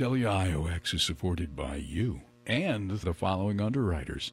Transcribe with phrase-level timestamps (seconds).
[0.00, 4.32] WIOX is supported by you and the following underwriters.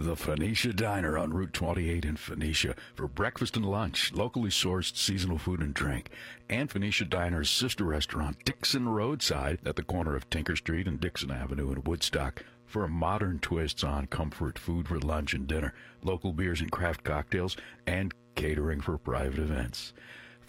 [0.00, 5.38] The Phoenicia Diner on Route 28 in Phoenicia for breakfast and lunch, locally sourced seasonal
[5.38, 6.10] food and drink.
[6.50, 11.30] And Phoenicia Diner's sister restaurant, Dixon Roadside, at the corner of Tinker Street and Dixon
[11.30, 15.72] Avenue in Woodstock for modern twists on comfort food for lunch and dinner,
[16.02, 19.92] local beers and craft cocktails, and catering for private events.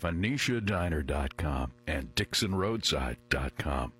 [0.02, 3.92] PhoeniciaDiner.com and DixonRoadside.com.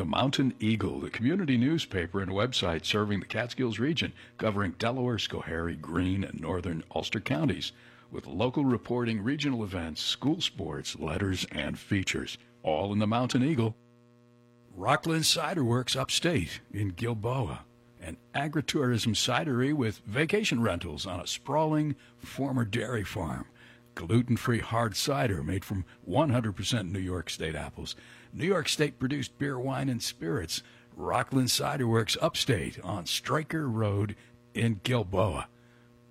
[0.00, 5.78] The Mountain Eagle, the community newspaper and website serving the Catskills region, covering Delaware, Schoharie,
[5.78, 7.72] Greene, and northern Ulster counties,
[8.10, 13.76] with local reporting, regional events, school sports, letters, and features, all in the Mountain Eagle.
[14.74, 17.66] Rockland Cider Works upstate in Gilboa,
[18.00, 23.44] an agritourism cidery with vacation rentals on a sprawling former dairy farm.
[23.94, 27.94] Gluten free hard cider made from 100% New York State apples.
[28.32, 30.62] New York State produced beer, wine, and spirits.
[30.94, 34.14] Rockland Cider Works upstate on Stryker Road
[34.54, 35.48] in Gilboa.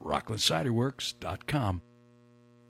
[0.03, 1.81] RocklandCiderWorks.com.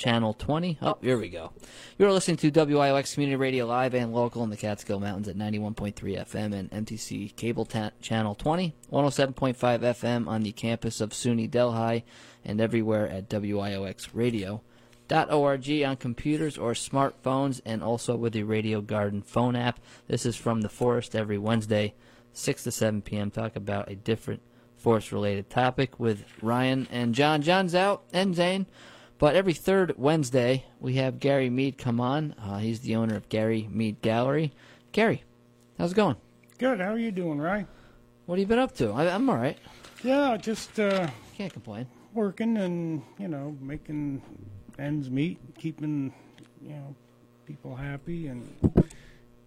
[0.00, 0.78] Channel 20.
[0.80, 1.52] Oh, here we go.
[1.98, 5.92] You're listening to WIOX Community Radio live and local in the Catskill Mountains at 91.3
[5.94, 12.06] FM and MTC Cable ta- Channel 20, 107.5 FM on the campus of SUNY Delhi,
[12.46, 19.54] and everywhere at WIOXradio.org on computers or smartphones, and also with the Radio Garden phone
[19.54, 19.80] app.
[20.08, 21.92] This is from the forest every Wednesday,
[22.32, 23.30] 6 to 7 p.m.
[23.30, 24.40] Talk about a different
[24.78, 27.42] forest related topic with Ryan and John.
[27.42, 28.64] John's out and Zane.
[29.20, 32.34] But every third Wednesday, we have Gary Mead come on.
[32.42, 34.50] Uh, he's the owner of Gary Mead Gallery.
[34.92, 35.24] Gary,
[35.76, 36.16] how's it going?
[36.56, 36.80] Good.
[36.80, 37.68] How are you doing, Ryan?
[38.24, 38.92] What have you been up to?
[38.92, 39.58] I, am all right.
[40.02, 41.06] Yeah, just uh,
[41.36, 41.86] can't complain.
[42.14, 44.22] Working and you know making
[44.78, 46.14] ends meet, keeping
[46.62, 46.96] you know
[47.44, 48.48] people happy, and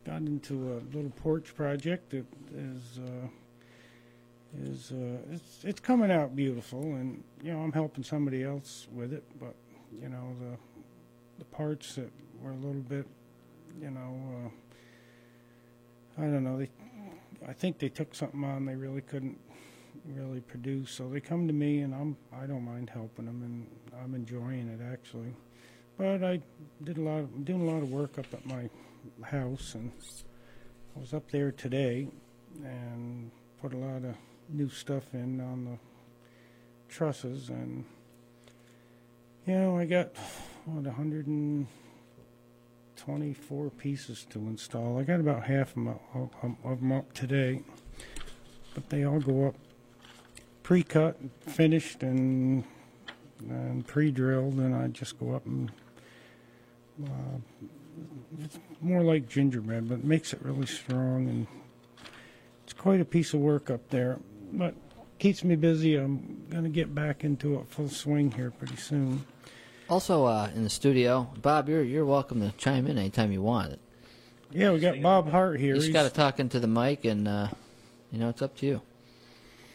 [0.05, 2.99] got into a little porch project that is.
[2.99, 3.27] Uh,
[4.61, 9.11] is uh, it's it's coming out beautiful, and you know I'm helping somebody else with
[9.11, 9.55] it, but
[10.01, 10.57] you know the
[11.39, 12.11] the parts that
[12.41, 13.05] were a little bit,
[13.81, 14.51] you know,
[16.17, 16.57] uh, I don't know.
[16.57, 16.69] They,
[17.47, 19.39] I think they took something on they really couldn't
[20.15, 23.67] really produce, so they come to me, and I'm I don't mind helping them, and
[24.03, 25.33] I'm enjoying it actually.
[25.97, 26.41] But I
[26.83, 28.69] did a lot, of, doing a lot of work up at my
[29.21, 29.91] house, and
[30.95, 32.07] I was up there today,
[32.63, 33.31] and
[33.61, 34.15] put a lot of
[34.49, 35.77] new stuff in on the
[36.93, 37.85] trusses, and
[39.45, 40.15] you know, I got
[40.65, 44.97] what 124 pieces to install.
[44.99, 47.61] I got about half of them, up- of them up today,
[48.73, 49.55] but they all go up
[50.63, 52.63] pre-cut, finished, and
[53.49, 55.69] and pre-drilled, and I just go up and
[57.05, 57.37] uh,
[58.41, 61.47] it's more like gingerbread, but it makes it really strong, and
[62.63, 64.19] it's quite a piece of work up there.
[64.53, 64.75] But
[65.23, 65.95] keeps me busy.
[65.95, 69.25] I'm gonna get back into it full swing here pretty soon.
[69.89, 73.79] Also uh, in the studio, Bob, you're you're welcome to chime in anytime you want.
[74.51, 75.69] Yeah, we got Bob Hart here.
[75.69, 77.47] You just He's- got to talk into the mic, and uh,
[78.11, 78.81] you know it's up to you.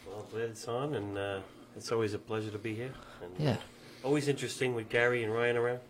[0.06, 1.40] Well, glad it's on, and uh,
[1.74, 2.92] it's always a pleasure to be here.
[3.22, 3.56] And Yeah,
[4.04, 5.80] Always interesting with Gary and Ryan around.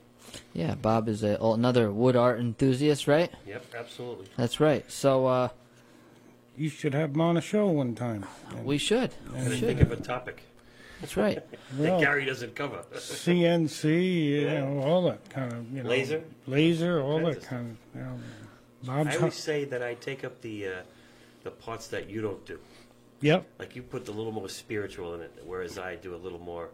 [0.54, 0.76] yeah.
[0.76, 3.30] Bob is a, another wood art enthusiast, right?
[3.44, 4.26] Yep, absolutely.
[4.36, 4.88] That's right.
[4.90, 5.48] So uh,
[6.58, 8.26] You should have him on a show one time.
[8.64, 9.12] we should.
[9.34, 9.68] And We I should.
[9.68, 10.42] think of a topic
[11.00, 11.38] That's right.
[11.78, 12.84] Well, that Gary doesn't cover.
[12.92, 14.64] CNC, you Yeah.
[14.64, 16.24] know, all that kind of, you know, Laser?
[16.46, 18.00] laser, all Kinds that of kind of.
[18.00, 19.16] You know, I Bob's.
[19.16, 20.70] always say that I take up the uh,
[21.44, 22.58] the parts that you don't do.
[23.20, 23.46] Yep.
[23.60, 26.70] Like you put a little more spiritual in it, whereas I do a little more,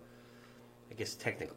[0.91, 1.57] I guess, technical.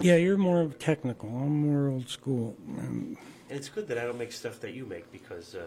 [0.00, 1.28] Yeah, you're more technical.
[1.30, 2.56] I'm more old school.
[2.78, 3.16] And
[3.50, 5.66] And it's good that I don't make stuff that you make because uh,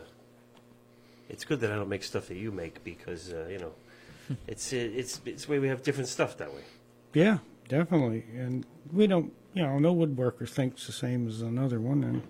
[1.31, 3.73] it's good that I don't make stuff that you make because uh, you know
[4.47, 6.63] it's it's it's the way we have different stuff that way.
[7.13, 8.25] yeah, definitely.
[8.35, 12.03] And we don't, you know, no woodworker thinks the same as another one.
[12.03, 12.21] And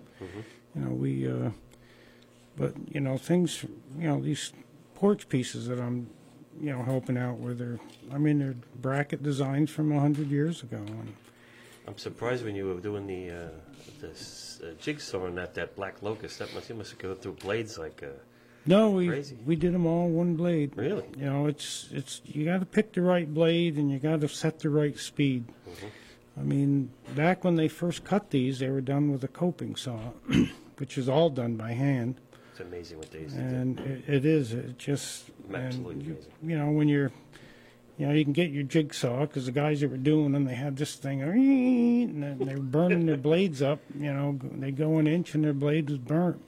[0.74, 1.50] you know, we, uh,
[2.56, 3.64] but you know, things,
[3.98, 4.52] you know, these
[4.94, 6.08] porch pieces that I'm,
[6.60, 7.78] you know, helping out with are,
[8.12, 10.78] I mean, they're bracket designs from a hundred years ago.
[10.78, 11.14] And
[11.88, 13.48] I'm surprised when you were doing the uh,
[14.00, 16.38] this uh, jigsaw and that that black locust.
[16.38, 18.08] That must you must go through blades like uh,
[18.66, 19.36] no, we Crazy.
[19.44, 20.72] we did them all one blade.
[20.76, 21.04] really.
[21.18, 24.28] You know, it's it's you got to pick the right blade and you got to
[24.28, 25.44] set the right speed.
[25.68, 25.86] Mm-hmm.
[26.40, 29.98] I mean, back when they first cut these, they were done with a coping saw,
[30.78, 32.14] which is all done by hand,
[32.52, 33.26] It's amazing what do.
[33.36, 34.52] and it, it is.
[34.54, 36.32] It just Absolutely and amazing.
[36.42, 37.10] you know when you're.
[37.98, 40.54] You know, you can get your jigsaw because the guys that were doing them, they
[40.54, 43.80] had this thing, and then they were burning their blades up.
[43.96, 46.42] You know, they go an inch and their blade was burnt.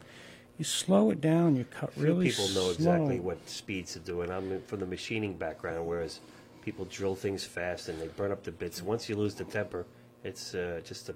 [0.59, 2.71] You slow it down, you cut Few really people know slow.
[2.71, 6.21] exactly what speeds to do, and I'm from the machining background, whereas
[6.65, 8.81] people drill things fast and they burn up the bits.
[8.81, 9.85] Once you lose the temper,
[10.23, 11.15] it's uh, just a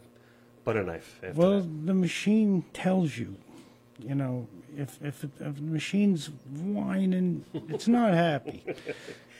[0.64, 1.20] butter knife.
[1.22, 1.86] After Well, that.
[1.86, 3.36] the machine tells you,
[4.00, 8.64] you know, if if, if the machine's whining, it's not happy.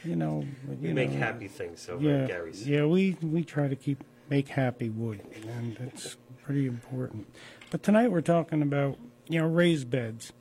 [0.04, 0.46] You know,
[0.80, 2.66] we you make know, happy things over Yeah, at Gary's.
[2.68, 7.26] yeah, we we try to keep make happy wood, and it's pretty important.
[7.70, 8.96] But tonight we're talking about
[9.28, 10.32] you know raised beds.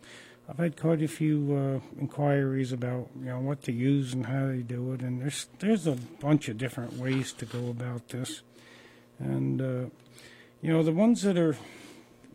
[0.49, 4.47] I've had quite a few uh, inquiries about you know what to use and how
[4.47, 8.41] they do it, and there's there's a bunch of different ways to go about this,
[9.19, 9.85] and uh,
[10.61, 11.57] you know the ones that are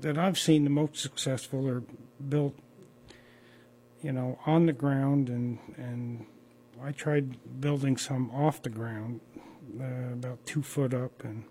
[0.01, 1.83] that I've seen the most successful are
[2.29, 2.55] built
[4.03, 6.27] you know on the ground and and
[6.85, 9.21] I tried building some off the ground,
[9.81, 11.45] uh, about two foot up, and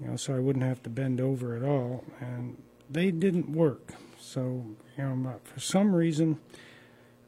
[0.00, 3.94] you know, so I wouldn't have to bend over at all, and they didn't work.
[4.18, 6.38] So you know, for some reason,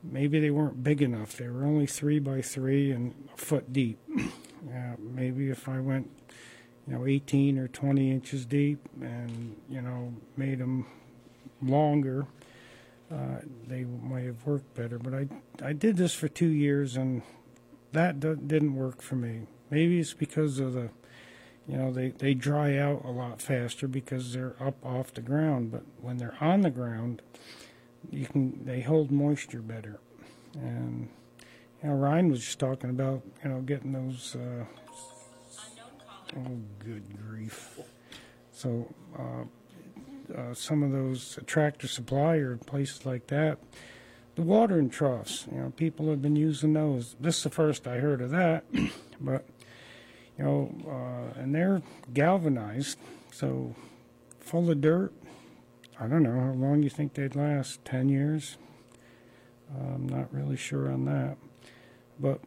[0.03, 1.37] maybe they weren't big enough.
[1.37, 3.99] They were only three by three and a foot deep.
[4.61, 6.11] Uh, maybe if I went,
[6.87, 10.87] you know, 18 or 20 inches deep, and you know, made them
[11.63, 12.27] longer
[13.11, 14.99] uh, they might have worked better.
[14.99, 15.29] But I
[15.63, 17.23] I did this for two years and
[17.93, 19.43] that didn't work for me.
[19.69, 20.91] Maybe it's because of the
[21.71, 25.71] you know they they dry out a lot faster because they're up off the ground.
[25.71, 27.23] But when they're on the ground,
[28.11, 30.01] you can they hold moisture better.
[30.55, 31.09] And
[31.83, 34.35] you know Ryan was just talking about you know getting those.
[34.35, 34.65] Uh,
[36.37, 37.79] oh, good grief!
[38.53, 38.93] So.
[39.17, 39.45] Uh,
[40.37, 43.59] uh, some of those tractor supply places like that.
[44.37, 47.17] The watering troughs, you know, people have been using those.
[47.19, 48.65] This is the first I heard of that,
[49.21, 49.45] but
[50.39, 50.75] you know,
[51.51, 51.83] and they're
[52.15, 52.99] galvanized,
[53.33, 53.75] so
[54.39, 55.13] full of dirt.
[55.99, 57.85] I don't know how long you think they'd last.
[57.85, 58.57] Ten years?
[59.77, 61.37] I'm not really sure on that,
[62.19, 62.41] but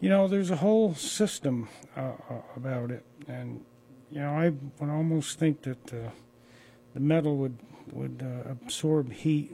[0.00, 3.64] you know, there's a whole system uh, uh, about it, and
[4.10, 5.92] you know, I would almost think that.
[5.92, 6.10] Uh,
[6.94, 7.56] the metal would
[7.92, 9.52] would uh, absorb heat,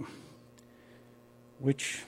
[1.59, 2.03] which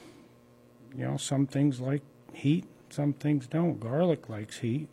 [0.97, 2.03] you know some things like
[2.33, 3.81] heat, some things don't.
[3.81, 4.89] Garlic likes heat.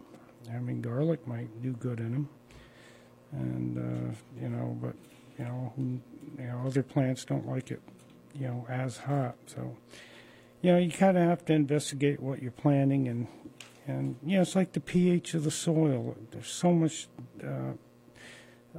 [0.53, 2.29] I mean, garlic might do good in them,
[3.31, 4.95] and uh, you know, but
[5.37, 6.01] you know, you
[6.45, 7.81] know, other plants don't like it,
[8.33, 9.35] you know, as hot.
[9.47, 9.75] So,
[10.61, 13.27] you know, you kind of have to investigate what you're planting and
[13.87, 16.15] and yeah, it's like the pH of the soil.
[16.31, 17.07] There's so much
[17.43, 17.73] uh,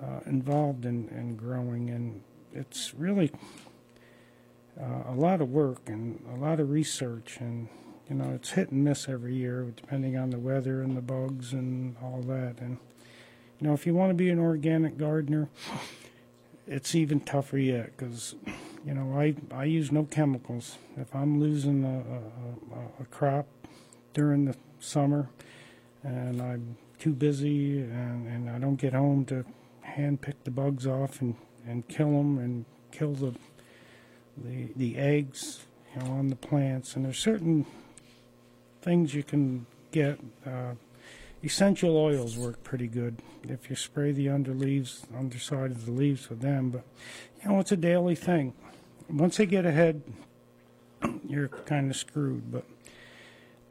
[0.01, 3.31] uh, involved in, in growing, and it's really
[4.81, 7.69] uh, a lot of work and a lot of research, and
[8.09, 11.53] you know, it's hit and miss every year depending on the weather and the bugs
[11.53, 12.57] and all that.
[12.61, 12.79] And
[13.61, 15.49] you know, if you want to be an organic gardener,
[16.67, 18.35] it's even tougher yet because
[18.85, 20.79] you know I I use no chemicals.
[20.97, 23.47] If I'm losing a, a, a, crop
[24.15, 25.29] during the summer
[26.03, 29.45] and I'm too busy and, and I don't get home to
[29.83, 31.37] hand pick the bugs off and,
[31.67, 33.35] and kill them and kill the
[34.37, 37.67] the the eggs you know on the plants and there's certain
[38.87, 40.17] things you can get
[40.47, 40.73] uh,
[41.43, 46.31] essential oils work pretty good if you spray the under leaves underside of the leaves
[46.31, 46.85] with them but
[47.43, 48.55] you know it's a daily thing.
[49.11, 50.03] Once they get ahead
[51.29, 52.65] you're kind of screwed but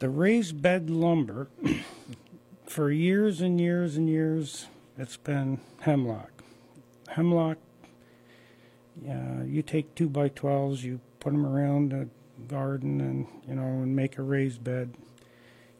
[0.00, 1.48] the raised bed lumber
[2.66, 4.66] for years and years and years
[4.98, 6.42] it's been hemlock.
[7.08, 7.56] Hemlock
[9.08, 12.06] uh, you take two by 12s you put them around the
[12.48, 14.94] garden and you know and make a raised bed.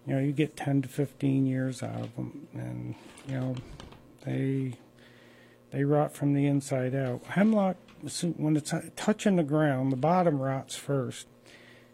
[0.06, 2.94] You know you get 10 to 15 years out of them and
[3.26, 3.56] you know
[4.24, 4.74] they
[5.72, 7.24] they rot from the inside out.
[7.26, 7.76] Hemlock
[8.36, 11.26] when it's touching the ground the bottom rots first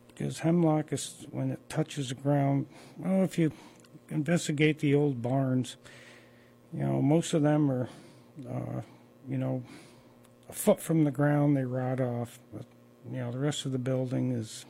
[0.08, 2.66] because hemlock is when it touches the ground
[2.98, 3.52] well if you
[4.10, 5.76] investigate the old barns
[6.72, 7.88] you know most of them are
[8.48, 8.80] uh,
[9.28, 9.62] you know
[10.48, 12.38] a foot from the ground they rot off
[13.10, 14.64] you know the rest of the building is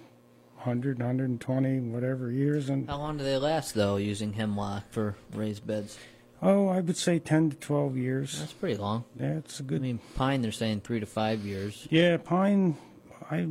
[0.56, 5.66] 100 120 whatever years and How long do they last, though, using hemlock for raised
[5.66, 5.98] beds?
[6.40, 9.04] oh i would say 10 to 12 years That's pretty long.
[9.18, 11.86] yeah it's a I good I mean, pine, they're saying three to five years.
[11.90, 12.76] yeah pine
[13.30, 13.46] i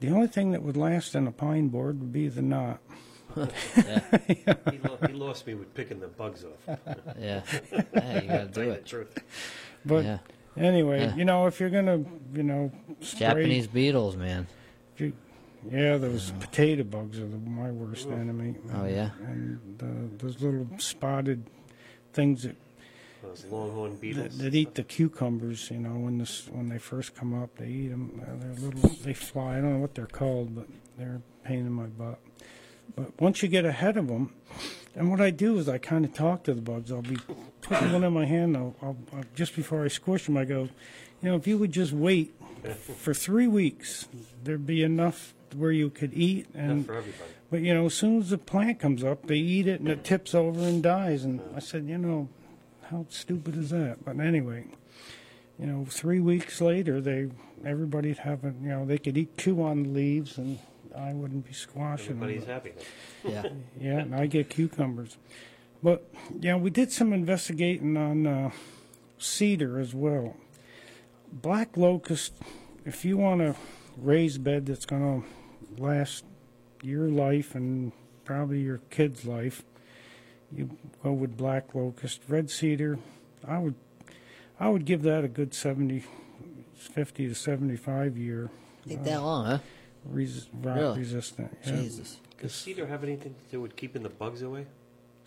[0.00, 2.80] the only thing that would last in a pine board would be the knot
[3.36, 4.40] He,
[4.84, 6.78] lo- he lost me with picking the bugs off.
[7.18, 7.42] Yeah.
[7.94, 8.86] yeah, you gotta do you the it.
[8.86, 9.18] truth.
[9.84, 10.18] but Yeah.
[10.56, 11.16] Anyway Yeah.
[11.16, 12.04] you know if you're gonna
[12.34, 14.46] you know spray, Japanese beetles, man.
[14.94, 15.12] if you-
[15.70, 19.10] yeah those potato bugs are the, my worst enemy Oh, yeah?
[19.26, 21.44] and the, those little spotted
[22.12, 22.56] things that
[23.22, 24.38] Those longhorn that, beetles.
[24.38, 25.70] that eat the cucumbers.
[25.70, 28.18] You know, when this when they first come up, they eat them.
[28.22, 28.88] Uh, they're little.
[29.04, 29.58] They fly.
[29.58, 30.66] I don't know what they're called, but
[30.96, 32.18] they're a pain in my butt.
[32.96, 34.32] But once you get ahead of them,
[34.94, 36.90] and what I do is I kind of talk to the bugs.
[36.90, 37.18] I'll be
[37.62, 38.56] putting one in my hand.
[38.56, 40.68] I'll, I'll, I'll just before I squish them, I go,
[41.22, 42.34] you know, if you would just wait
[42.98, 44.08] for three weeks,
[44.42, 47.30] there'd be enough where you could eat and for everybody.
[47.50, 50.04] but you know, as soon as the plant comes up, they eat it and it
[50.04, 51.24] tips over and dies.
[51.24, 52.28] And I said, you know,
[52.90, 54.04] how stupid is that?
[54.04, 54.64] But anyway,
[55.58, 57.30] you know, three weeks later, they
[57.64, 60.58] everybody'd have a, you know, they could eat two on the leaves, and
[60.96, 62.54] I wouldn't be squashing Everybody's them.
[62.54, 62.72] happy.
[63.24, 63.44] Yeah.
[63.80, 65.16] Yeah, and I get cucumbers.
[65.82, 68.50] But yeah, we did some investigating on uh,
[69.18, 70.36] cedar as well.
[71.32, 72.34] Black locust,
[72.84, 73.54] if you want a
[73.96, 76.24] raised bed that's going to last
[76.82, 77.92] your life and
[78.24, 79.62] probably your kid's life,
[80.52, 82.20] you go with black locust.
[82.28, 82.98] Red cedar,
[83.46, 83.74] I would,
[84.58, 86.04] I would give that a good 70,
[86.74, 88.50] 50 to 75 year
[88.88, 89.58] Take that long, huh?
[90.04, 90.98] Res- rot Really?
[91.00, 91.56] resistant.
[91.64, 91.72] yeah.
[91.76, 92.18] Jesus.
[92.40, 94.66] Does cedar have anything to do with keeping the bugs away?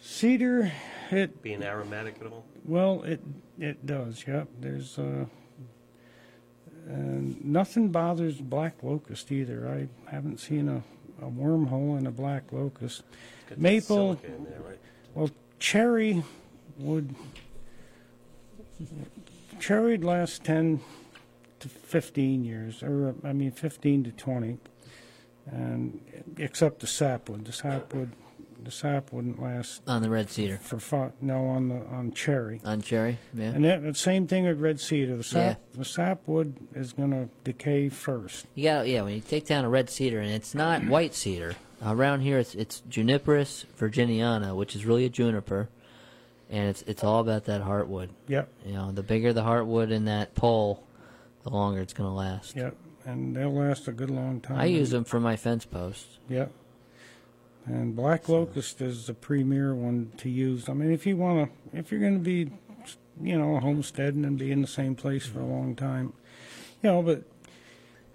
[0.01, 0.72] Cedar,
[1.12, 2.44] it Being aromatic at all?
[2.65, 3.22] Well, it
[3.60, 4.24] it does.
[4.27, 4.48] Yep.
[4.60, 5.25] There's uh,
[6.88, 9.70] and nothing bothers black locust either.
[9.70, 10.84] I haven't seen a,
[11.25, 13.03] a wormhole in a black locust.
[13.03, 14.80] It's got that Maple- silica in there, right?
[15.13, 16.24] Well, cherry
[16.80, 17.15] would
[19.60, 20.82] cherry'd last ten
[21.63, 24.58] to fifteen years, or I mean fifteen to twenty,
[25.51, 26.00] and
[26.38, 27.46] except the sapwood.
[27.46, 28.12] The sapwood,
[28.63, 30.58] the sap wouldn't last On the red cedar.
[30.58, 32.62] for fi- no on the on cherry.
[32.63, 33.46] On cherry, yeah.
[33.50, 35.17] And that, the same thing with red cedar.
[35.17, 35.79] The sap, yeah.
[35.79, 38.46] the sapwood is going to decay first.
[38.55, 39.01] You got yeah.
[39.01, 41.55] When you take down a red cedar, and it's not white cedar.
[41.86, 45.67] Around here, it's it's Juniperus virginiana, which is really a juniper,
[46.50, 48.08] and it's it's all about that heartwood.
[48.29, 50.82] Yep, You know, the bigger the heartwood in that pole,
[51.43, 52.55] the longer it's going to last.
[52.55, 52.75] yep.
[53.05, 54.57] And they'll last a good long time.
[54.57, 56.19] I use them for my fence posts.
[56.29, 56.51] Yep.
[57.65, 60.69] And black locust is the premier one to use.
[60.69, 62.51] I mean, if you want to, if you're going to be,
[63.21, 66.13] you know, homesteading and be in the same place for a long time,
[66.81, 67.23] you know, but,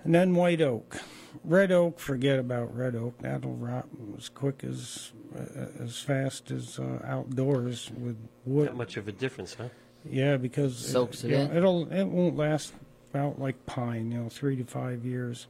[0.05, 1.01] and then white oak.
[1.45, 3.19] Red oak, forget about red oak.
[3.19, 8.17] That'll rot as quick as, uh, as fast as uh, outdoors with
[8.47, 8.67] wood.
[8.67, 9.69] Not much of a difference, huh?
[10.09, 11.57] Yeah, because Soaks it yeah, in?
[11.57, 12.73] It'll it won't last
[13.11, 15.47] about like pine, you know, three to five years,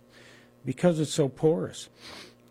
[0.64, 1.88] because it's so porous,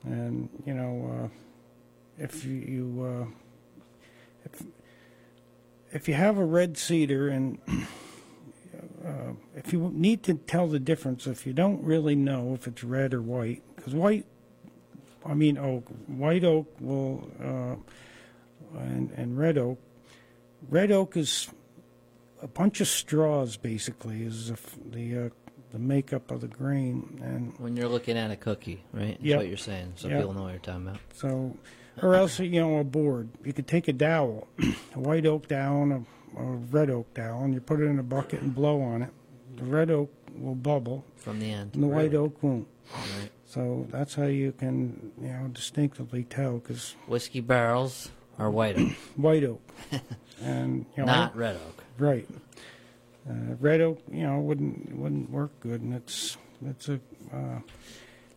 [0.03, 3.25] and you know, uh, if you, uh,
[4.45, 4.63] if,
[5.91, 7.59] if you have a red cedar and
[9.05, 12.83] uh, if you need to tell the difference, if you don't really know if it's
[12.83, 14.25] red or white, because white,
[15.25, 19.79] I mean oak, white oak will, uh, and, and red oak,
[20.69, 21.49] red oak is
[22.47, 24.57] a bunch of straws basically is the
[24.91, 25.29] the, uh,
[25.71, 29.17] the makeup of the grain, and When you're looking at a cookie, right?
[29.19, 29.37] That's Yep.
[29.39, 29.93] what you're saying.
[29.95, 30.17] So Yep.
[30.19, 30.99] people know what you're talking about.
[31.13, 31.57] So,
[32.01, 33.29] or else you know a board.
[33.43, 34.47] You could take a dowel,
[34.95, 37.99] a white oak dowel, and a, a red oak dowel, and you put it in
[37.99, 39.09] a bucket and blow on it.
[39.57, 41.71] The red oak will bubble, From the end.
[41.73, 42.67] and the white oak won't.
[42.95, 43.29] Right.
[43.45, 48.91] So that's how you can you know distinctively tell because Whiskey barrels are white oak,
[49.17, 49.61] white oak
[50.41, 51.83] and you know not red oak.
[51.99, 52.27] Right.
[53.29, 56.99] Uh, red oak, you know, wouldn't wouldn't work good, and it's it's a
[57.33, 57.59] uh,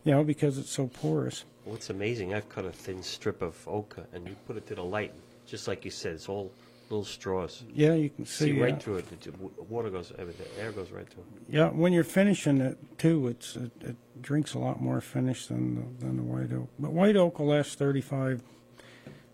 [0.03, 1.45] you know because it's so porous.
[1.63, 4.83] What's amazing, I've cut a thin strip of oak and you put it to the
[4.83, 5.13] light,
[5.45, 6.51] just like you said, it's all
[6.89, 7.63] little straws.
[7.73, 9.21] Yeah, you can see, See right uh, through it.
[9.21, 9.31] The
[9.69, 11.53] water goes, everything, air goes right through it.
[11.55, 15.75] Yeah, when you're finishing it too, it's it, it drinks a lot more finish than
[15.75, 16.69] the, than the white oak.
[16.79, 18.41] But white oak will last 35,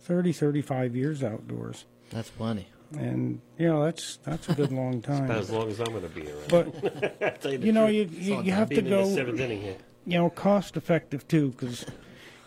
[0.01, 2.67] 30, 35 years outdoors, That's plenty.
[2.97, 5.31] And you know that's that's a good long About time.
[5.31, 6.49] as long as I'm going to be around.
[6.49, 9.61] But you, you know you you, you have to Being in the go seventh inning
[9.61, 9.77] here.
[10.05, 11.85] you know cost effective too because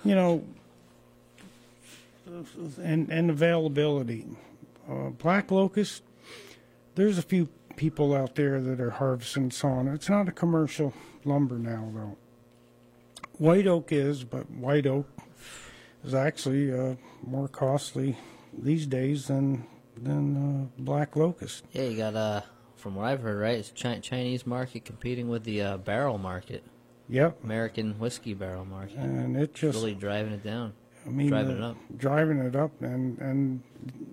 [0.05, 0.45] you know
[2.83, 4.27] and and availability.
[4.89, 6.03] Uh, black locust.
[6.97, 9.95] There's a few people out there that are harvesting sauna.
[9.95, 10.93] It's not a commercial
[11.25, 12.17] lumber now though.
[13.39, 15.07] White oak is, but white oak
[16.05, 18.17] is actually uh, more costly
[18.57, 19.65] these days than
[20.03, 21.65] than uh, black locust.
[21.73, 22.41] Yeah, you got uh,
[22.77, 23.59] from what I've heard, right?
[23.59, 26.65] It's Chi- Chinese market competing with the uh, barrel market,
[27.09, 28.97] Yep, American whiskey barrel market.
[28.97, 30.73] and it just really driving it down,
[31.07, 31.77] I mean driving the- it up.
[31.97, 33.63] driving it up, and and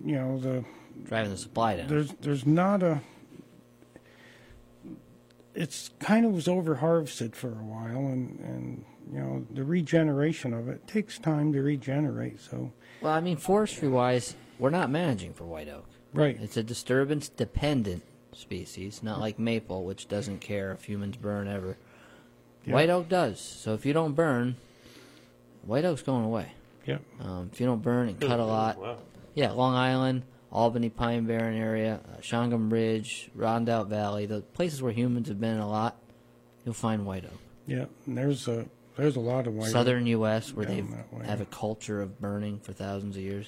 [0.04, 0.64] you know the
[1.04, 1.86] driving the supply down.
[1.88, 3.00] there's there's not a
[5.54, 10.52] it's kind of was over harvested for a while and and you know the regeneration
[10.52, 15.32] of it takes time to regenerate so Well, I mean, forestry wise, we're not managing
[15.34, 15.86] for white oak.
[16.12, 21.48] right It's a disturbance dependent species, not like maple, which doesn't care if humans burn
[21.48, 21.76] ever.
[22.64, 22.74] Yeah.
[22.74, 23.40] White oak does.
[23.40, 24.56] So if you don't burn,
[25.62, 26.52] white oak's going away.
[26.86, 28.98] yep Um, if you don't burn and cut a lot, Wow.
[29.34, 34.92] yeah, Long Island, Albany, Pine Barren area, uh, Shawangunk Ridge, Rondout Valley, the places where
[34.92, 35.96] humans have been a lot,
[36.64, 37.38] you'll find white oak.
[37.66, 38.66] yep and there's a
[38.96, 39.72] there's a lot of white oak.
[39.72, 40.84] Southern U.S., where they
[41.24, 43.46] have a culture of burning for thousands of years.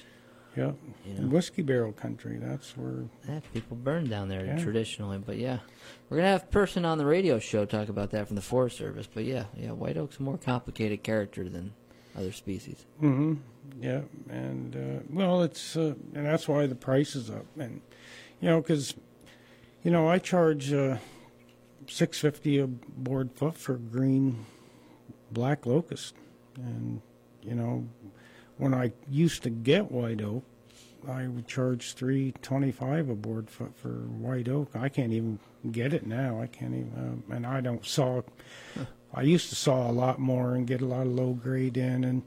[0.55, 1.27] Yep you know.
[1.27, 4.57] whiskey barrel country that's where Yeah, people burn down there Yeah.
[4.57, 5.59] traditionally, but yeah,
[6.09, 8.77] we're gonna have a person on the radio show talk about that from the Forest
[8.77, 9.07] Service.
[9.13, 11.73] But yeah, yeah, white oak's a more complicated character than
[12.17, 12.85] other species.
[12.99, 13.35] hmm
[13.79, 17.81] Yeah, and uh, well, it's uh, and that's why the price is up, and
[18.41, 18.93] you know, because
[19.83, 20.97] you know, I charge uh,
[21.87, 24.45] six fifty a board foot for green
[25.31, 26.15] black locust,
[26.57, 27.01] and
[27.41, 27.87] you know,
[28.61, 30.43] when I used to get white oak,
[31.09, 34.75] I would charge three twenty five a board foot for white oak.
[34.75, 35.39] I can't even
[35.71, 36.39] get it now.
[36.39, 38.21] I can't even, uh, and I don't saw.
[39.15, 42.03] I used to saw a lot more and get a lot of low grade in,
[42.03, 42.21] and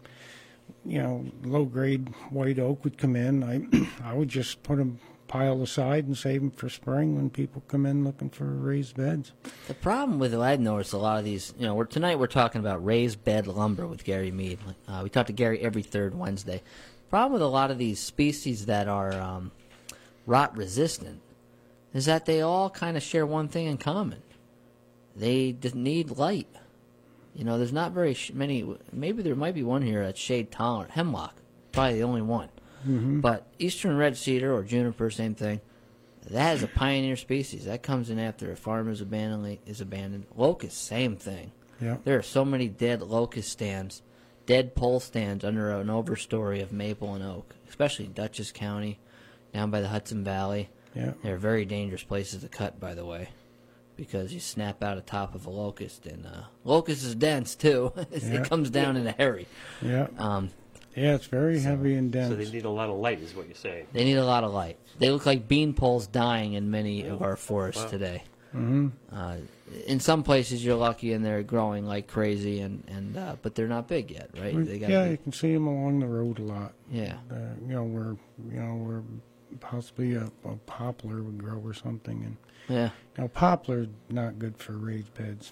[0.84, 3.44] you know, low grade white oak would come in.
[3.44, 3.64] I
[4.04, 7.86] I would just put them pile aside and save them for spring when people come
[7.86, 9.32] in looking for raised beds.
[9.68, 12.60] The problem with I've noticed a lot of these, you know, we're, tonight we're talking
[12.60, 14.58] about raised bed lumber with Gary Mead.
[14.86, 16.62] Uh, we talk to Gary every third Wednesday.
[17.10, 19.52] Problem with a lot of these species that are um,
[20.26, 21.20] rot resistant
[21.92, 24.22] is that they all kind of share one thing in common.
[25.16, 26.48] They need light.
[27.34, 28.76] You know, there's not very sh- many.
[28.92, 30.92] Maybe there might be one here that's shade tolerant.
[30.92, 31.34] Hemlock,
[31.72, 32.48] probably the only one.
[33.20, 35.60] But eastern red cedar or juniper, same thing.
[36.30, 37.66] That is a pioneer species.
[37.66, 39.58] That comes in after a farm is abandoned.
[39.66, 40.26] Is abandoned.
[40.36, 41.52] Locust, same thing.
[41.80, 41.96] Yeah.
[42.04, 44.02] There are so many dead locust stands,
[44.46, 48.98] dead pole stands under an overstory of maple and oak, especially in Dutchess County,
[49.52, 50.70] down by the Hudson Valley.
[50.94, 51.12] Yeah.
[51.22, 53.30] They're very dangerous places to cut, by the way,
[53.96, 57.92] because you snap out a top of a locust, and uh, locust is dense too.
[58.12, 58.40] Yeah.
[58.40, 59.46] it comes down in a hurry.
[59.82, 60.06] Yeah.
[60.16, 60.50] Um,
[60.96, 62.30] Yeah, it's very heavy and dense.
[62.30, 63.86] So they need a lot of light, is what you're saying.
[63.92, 64.78] They need a lot of light.
[64.98, 67.88] They look like bean poles dying in many of our forests Wow.
[67.90, 68.22] today.
[68.54, 68.88] Mm-hmm.
[69.12, 69.36] Uh,
[69.86, 73.66] in some places, you're lucky and they're growing like crazy, and and uh, but they're
[73.66, 74.54] not big yet, right?
[74.64, 76.72] They gotta yeah, be- you can see them along the road a lot.
[76.90, 77.16] yeah.
[77.28, 77.34] Uh,
[77.66, 78.16] you know where
[78.52, 79.02] you know where
[79.58, 82.36] possibly a, a poplar would grow or something, and
[82.68, 82.90] Yeah.
[83.16, 85.50] you know poplar's not good for raised beds.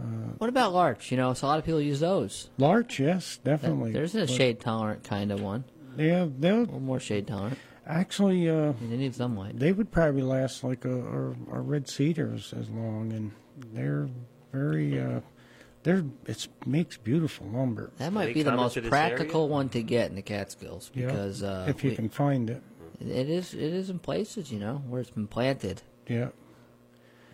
[0.00, 0.04] Uh,
[0.38, 1.10] What about larch?
[1.10, 2.50] You know, so a lot of people use those.
[2.58, 3.92] larch, yes, definitely.
[3.92, 5.64] There's a But shade tolerant kind of one.
[5.96, 7.58] Yeah, they'll A little more shade tolerant.
[7.86, 8.48] actually.
[8.48, 9.58] Uh, I mean, they need some light.
[9.58, 13.32] they would probably last like a, a, a red cedars as long, and
[13.72, 14.08] they're
[14.52, 15.00] very.
[15.00, 15.20] Uh,
[15.82, 19.52] they're it makes beautiful lumber That might be the most practical area?
[19.52, 22.62] one to get in the Catskills Yeah, because uh, if you we- can find it.
[23.00, 26.28] it is it is in places you know where it's been planted Yeah,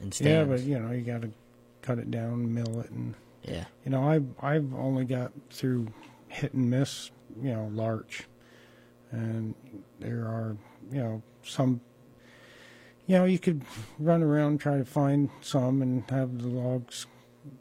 [0.01, 1.31] and yeah, but you know you got to
[1.85, 3.65] cut it down, mill it, and yeah.
[3.85, 5.93] you know I've I've only got through
[6.29, 8.25] hit and miss, you know, larch,
[9.11, 9.55] and
[10.01, 10.57] there are
[10.91, 11.81] you know some.
[13.07, 13.63] You know, you could
[13.99, 17.07] run around and try to find some and have the logs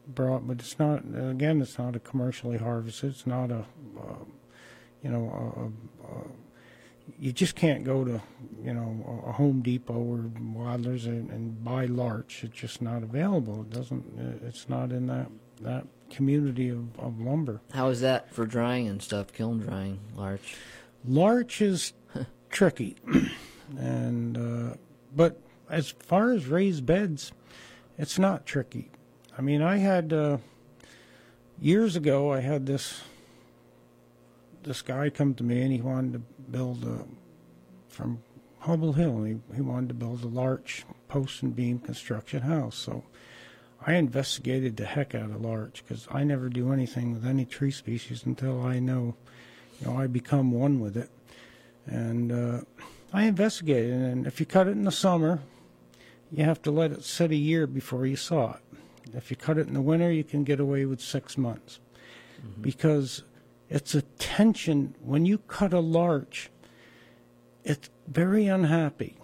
[0.08, 1.00] brought, but it's not.
[1.00, 3.10] Again, it's not a commercially harvested.
[3.10, 3.66] It's not a,
[4.00, 4.24] uh,
[5.02, 6.22] you know, a, a, a,
[7.20, 8.22] you just can't go to,
[8.64, 12.44] you know, a Home Depot or Wadlers and, and buy larch.
[12.44, 13.62] It's just not available.
[13.62, 14.04] It doesn't.
[14.18, 15.28] uh, It's not in that
[15.62, 17.62] that community of, of lumber.
[17.74, 19.32] How is that for drying and stuff?
[19.34, 20.56] Kiln drying larch.
[21.06, 21.94] Larch is
[22.50, 22.96] tricky,
[23.78, 24.76] and uh,
[25.16, 25.40] but
[25.70, 27.32] as far as raised beds,
[27.98, 28.92] it's not tricky.
[29.38, 30.38] I mean, I had uh,
[31.60, 32.32] years ago.
[32.32, 33.02] I had this
[34.64, 36.20] this guy come to me, and he wanted to
[36.52, 37.06] build a
[37.90, 38.24] from
[38.60, 39.24] Hubble Hill.
[39.24, 42.76] He he wanted to build a larch post and beam construction house.
[42.76, 43.04] So
[43.86, 47.72] I investigated the heck out of larch because I never do anything with any tree
[47.72, 49.16] species until I know,
[49.80, 51.10] you know, I become one with it.
[51.86, 52.62] And uh,
[53.12, 55.42] I investigated, and if you cut it in the summer,
[56.32, 58.62] you have to let it sit a year before you saw it.
[59.14, 61.80] If you cut it in the winter, you can get away with six months
[62.62, 63.24] because
[63.70, 64.96] it's a tension.
[65.02, 66.50] When you cut a larch,
[67.64, 69.16] it's very unhappy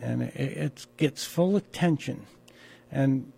[0.00, 2.26] and it, it gets full of tension.
[2.90, 3.32] And,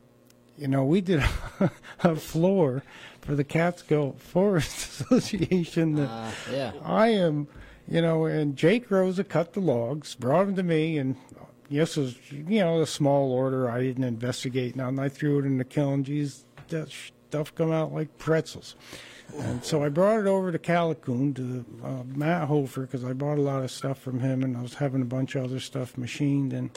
[0.59, 1.23] you know, we did
[2.01, 2.83] a floor
[3.21, 6.73] for the Catskill Forest Association that Uh, yeah.
[6.83, 7.49] I am,
[7.89, 11.17] you know, and Jake Rosa cut the logs, brought them to me, and
[11.69, 13.69] yes, it was, you know, a small order.
[13.71, 14.99] I didn't investigate none.
[14.99, 16.05] I threw it in the kiln.
[16.05, 16.89] Geez, that
[17.29, 18.75] stuff come out like pretzels.
[19.39, 23.39] And so I brought it over to Callicoon to uh, Matt Hofer because I bought
[23.39, 25.99] a lot of stuff from him, and I was having a bunch of other stuff
[25.99, 26.53] machined.
[26.53, 26.71] And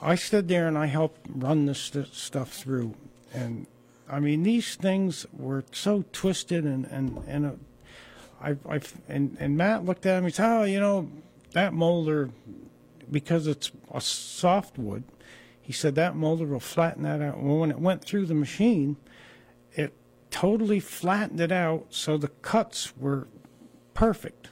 [0.00, 2.94] I stood there and I helped run this st- stuff through.
[3.32, 3.66] And
[4.08, 7.52] I mean, these things were so twisted and and and uh,
[8.40, 11.10] I, and and Matt looked at me and said, "Oh, you know,
[11.52, 12.30] that molder,
[13.10, 15.02] because it's a softwood."
[15.60, 17.42] He said that molder will flatten that out.
[17.42, 18.96] Well, when it went through the machine,
[20.30, 23.28] totally flattened it out, so the cuts were
[23.94, 24.48] perfect.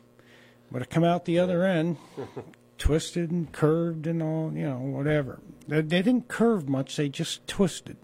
[0.70, 1.96] But it come out the other end,
[2.78, 5.40] twisted and curved and all, you know, whatever.
[5.68, 7.96] They, they didn't curve much; they just twisted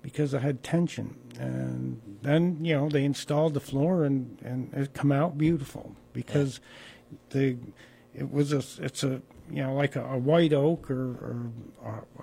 [0.00, 1.16] because I had tension.
[1.38, 6.60] And then, you know, they installed the floor and, and it come out beautiful because
[7.30, 7.56] the
[8.14, 11.52] it was a it's a you know like a, a white oak or,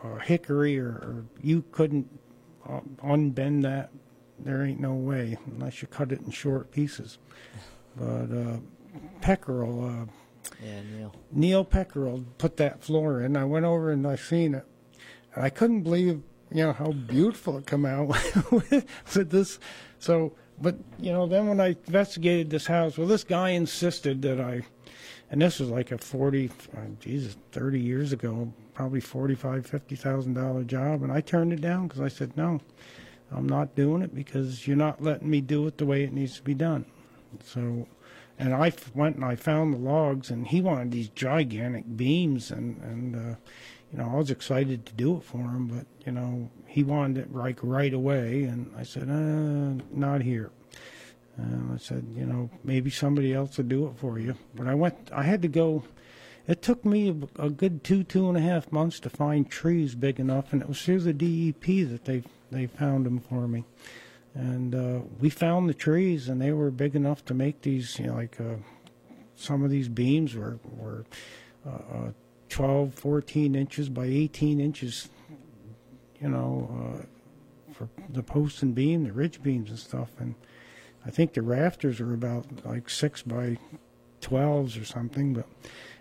[0.03, 2.07] or hickory or, or you couldn't
[2.67, 3.89] uh, unbend that.
[4.43, 7.17] There ain't no way unless you cut it in short pieces.
[7.95, 8.57] But uh,
[9.21, 9.85] peckerel.
[9.85, 10.05] Uh,
[10.63, 11.15] Yeah, Neil.
[11.31, 13.35] Neil Peckerell put that floor in.
[13.35, 14.65] I went over and I seen it,
[15.35, 16.21] and I couldn't believe
[16.51, 18.51] you know how beautiful it come out with,
[19.15, 19.59] with this.
[19.99, 24.39] So, but you know, then when I investigated this house, well, this guy insisted that
[24.41, 24.61] I,
[25.29, 30.33] and this was like a forty, uh, Jesus, thirty years ago, probably forty-five, fifty thousand
[30.33, 32.61] dollar job, and I turned it down because I said no,
[33.31, 36.37] I'm not doing it because you're not letting me do it the way it needs
[36.37, 36.85] to be done.
[37.43, 37.87] So,
[38.37, 42.81] and I went and I found the logs, and he wanted these gigantic beams, and
[42.81, 43.35] and uh,
[43.91, 47.17] you know I was excited to do it for him, but you know he wanted
[47.17, 50.51] it like right away, and I said, uh, not here.
[51.37, 54.35] And I said, you know, maybe somebody else will do it for you.
[54.53, 55.83] But I went, I had to go.
[56.47, 59.95] It took me a, a good two, two and a half months to find trees
[59.95, 63.63] big enough, and it was through the DEP that they they found them for me
[64.35, 67.97] and uh, we found the trees, and they were big enough to make these.
[67.99, 68.55] You know, like uh,
[69.35, 71.05] some of these beams were were
[71.65, 72.11] uh, uh,
[72.49, 75.09] 12, 14 inches by 18 inches.
[76.21, 80.35] You know, uh, for the post and beam, the ridge beams and stuff, and
[81.05, 83.57] I think the rafters were about like six by
[84.21, 85.33] 12s or something.
[85.33, 85.47] But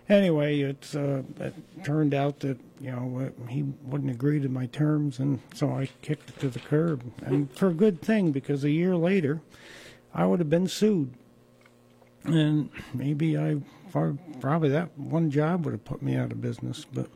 [0.09, 5.19] anyway, it's uh, it turned out that you know he wouldn't agree to my terms,
[5.19, 8.71] and so I kicked it to the curb, and for a good thing because a
[8.71, 9.41] year later,
[10.13, 11.13] I would have been sued,
[12.23, 13.57] and maybe I
[13.91, 16.85] probably that one job would have put me out of business.
[16.91, 17.09] But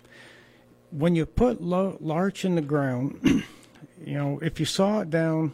[0.91, 3.19] when you put larch in the ground,
[4.05, 5.53] you know if you saw it down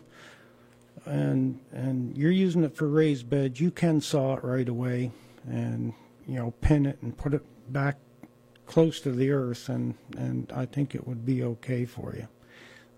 [1.06, 5.12] and and you're using it for raised beds, you can saw it right away,
[5.48, 5.94] and
[6.30, 7.98] you know pin it and put it back
[8.66, 12.28] close to the earth, and and I think it would be okay for you.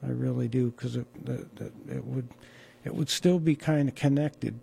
[0.03, 1.65] I really do because it the, the,
[1.95, 2.27] it would
[2.83, 4.59] it would still be kind of connected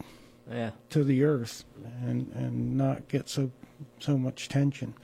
[0.51, 0.71] Yeah.
[0.91, 1.65] to the earth
[2.03, 3.51] and and not get so
[4.01, 4.95] so much tension.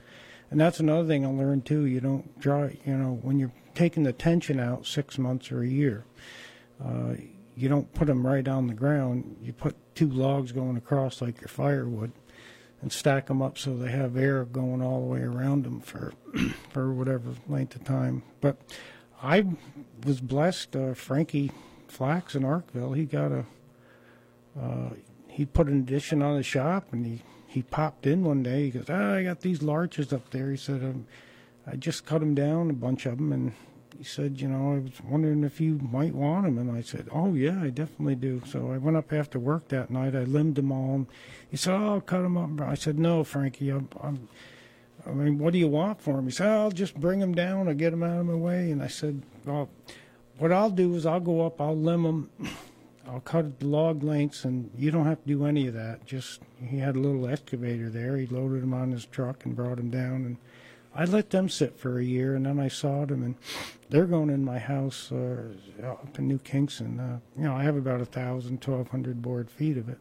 [0.51, 1.85] And that's another thing I learned too.
[1.85, 2.69] You don't draw.
[2.85, 6.05] You know, when you're taking the tension out six months or a year,
[6.83, 7.15] uh,
[7.55, 9.37] you don't put them right on the ground.
[9.41, 12.11] You put two logs going across like your firewood,
[12.85, 16.13] and stack them up so they have air going all the way around them for
[16.69, 18.21] for whatever length of time.
[18.41, 18.57] But
[19.23, 19.43] I
[20.05, 20.75] was blessed.
[20.75, 21.49] Uh, Frankie
[21.87, 23.45] Flax in Arkville, he got a
[24.61, 24.89] uh,
[25.27, 28.65] he put an addition on the shop, and he he popped in one day.
[28.65, 31.07] He goes, "Ah, I got these larches up there." He said, um,
[31.65, 33.53] "I just cut them down, a bunch of them," and
[33.97, 37.07] he said, "You know, I was wondering if you might want them." And I said,
[37.11, 40.15] "Oh yeah, I definitely do." So I went up after work that night.
[40.15, 40.95] I limbed them all.
[40.95, 41.07] And
[41.49, 44.27] he said, "Oh, I'll cut them up." I said, "No, Frankie, I'm." I'm
[45.07, 46.25] I mean, what do you want for him?
[46.25, 48.71] He said, I'll just bring them down or get them out of my way.
[48.71, 49.69] And I said, well,
[50.37, 52.29] what I'll do is I'll go up, I'll limb them,
[53.07, 56.05] I'll cut the log lengths, and you don't have to do any of that.
[56.05, 58.17] Just he had a little excavator there.
[58.17, 60.37] He loaded them on his truck and brought them down, and
[60.95, 63.35] I let them sit for a year, and then I sawed them, and
[63.89, 65.49] they're going in my house uh,
[65.83, 66.99] up in New Kingston.
[66.99, 69.97] Uh, you know, I have about a thousand, twelve hundred board feet of it,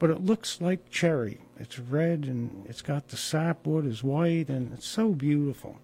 [0.00, 1.38] but it looks like cherry.
[1.60, 5.78] It's red, and it's got the sapwood is white, and it's so beautiful.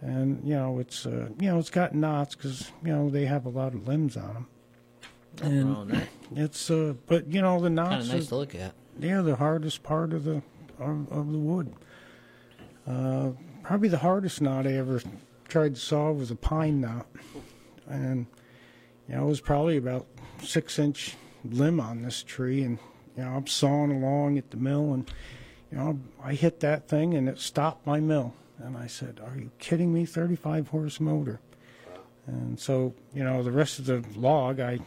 [0.00, 3.44] And you know, it's uh, you know, it's got knots because you know they have
[3.44, 4.46] a lot of limbs on them.
[5.42, 7.90] And Oh, that it's uh, but you know the knots.
[7.90, 8.72] kind of are nice to look at.
[8.96, 10.42] they're the hardest part of the
[10.78, 11.74] of, of the wood.
[12.86, 13.30] Uh,
[13.64, 15.02] probably the hardest knot I ever
[15.48, 17.06] tried to saw was a pine knot,
[17.88, 18.26] and
[19.08, 20.06] you know it was probably about
[20.42, 22.78] six inch limb on this tree, and
[23.16, 25.10] you know I'm sawing along at the mill, and
[25.72, 29.36] you know I hit that thing and it stopped my mill, and I said, "Are
[29.36, 30.04] you kidding me?
[30.04, 31.40] 35 horse motor."
[32.26, 34.78] And so, you know, the rest of the log, I,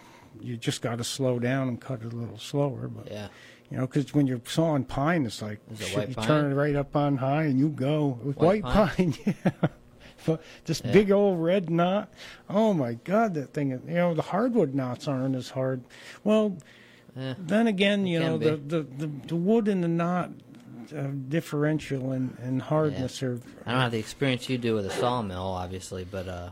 [0.41, 2.87] you just got to slow down and cut it a little slower.
[2.87, 3.27] But Yeah.
[3.71, 6.27] You know, because when you're sawing pine, it's like it shit, you pine?
[6.27, 9.13] turn it right up on high and you go with White white, pine?
[9.13, 9.15] pine.
[9.45, 9.69] yeah,
[10.25, 10.91] but this Yeah.
[10.91, 12.09] big old red knot.
[12.49, 13.69] Oh my God, that thing!
[13.71, 15.83] You know, the hardwood knots aren't as hard.
[16.23, 16.57] Well,
[17.15, 17.33] Yeah.
[17.37, 20.31] then again, you know, the, the, the the wood and the knot
[20.95, 23.39] uh, differential and and hardness are.
[23.65, 26.49] I don't have the experience you do with a sawmill, obviously, but uh,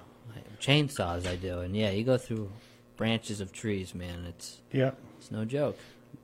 [0.59, 2.51] chainsaws I do, and yeah, you go through
[2.97, 4.25] branches of trees, man.
[4.27, 5.77] It's Yeah, it's no joke.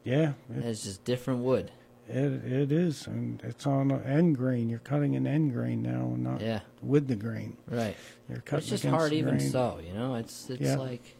[0.03, 1.71] Yeah, it, It's just different wood.
[2.07, 4.69] it, it is, and it's on an end grain.
[4.69, 7.57] You're cutting an end grain now, and not Yeah, with the grain.
[7.67, 7.95] right.
[8.27, 9.49] You're But cutting it's just hard even grain.
[9.49, 10.15] so, you know.
[10.15, 10.77] It's it's Yeah.
[10.77, 11.15] like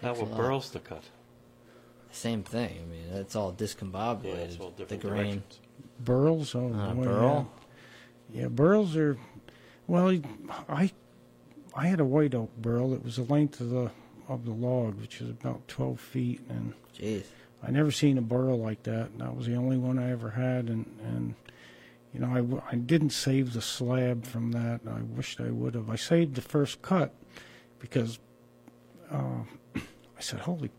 [0.00, 0.36] How takes a were lot.
[0.38, 1.04] burls to cut?
[2.14, 2.78] same thing.
[2.82, 4.24] I mean, it's all discombobulated.
[4.24, 5.14] Yeah, it's all the different grain.
[5.24, 5.60] directions.
[6.00, 7.48] Burls, oh Uh, boy, burl.
[8.32, 8.42] Yeah.
[8.42, 9.16] yeah, burls are.
[9.86, 10.18] Well,
[10.68, 10.92] I
[11.74, 12.92] I had a white oak burl.
[12.92, 13.90] It was the length of the
[14.28, 17.24] of the log, which is about twelve feet, and Jeez.
[17.62, 19.10] I never seen a burl like that.
[19.10, 21.34] And That was the only one I ever had, and and
[22.12, 24.80] you know I, I didn't save the slab from that.
[24.88, 25.88] I wished I would have.
[25.88, 27.14] I saved the first cut
[27.78, 28.18] because
[29.10, 29.42] uh,
[29.76, 30.70] I said, "Holy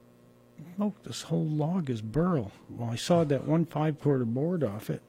[0.75, 4.89] smoke, this whole log is burl." Well, I sawed that one five quarter board off
[4.89, 5.01] it,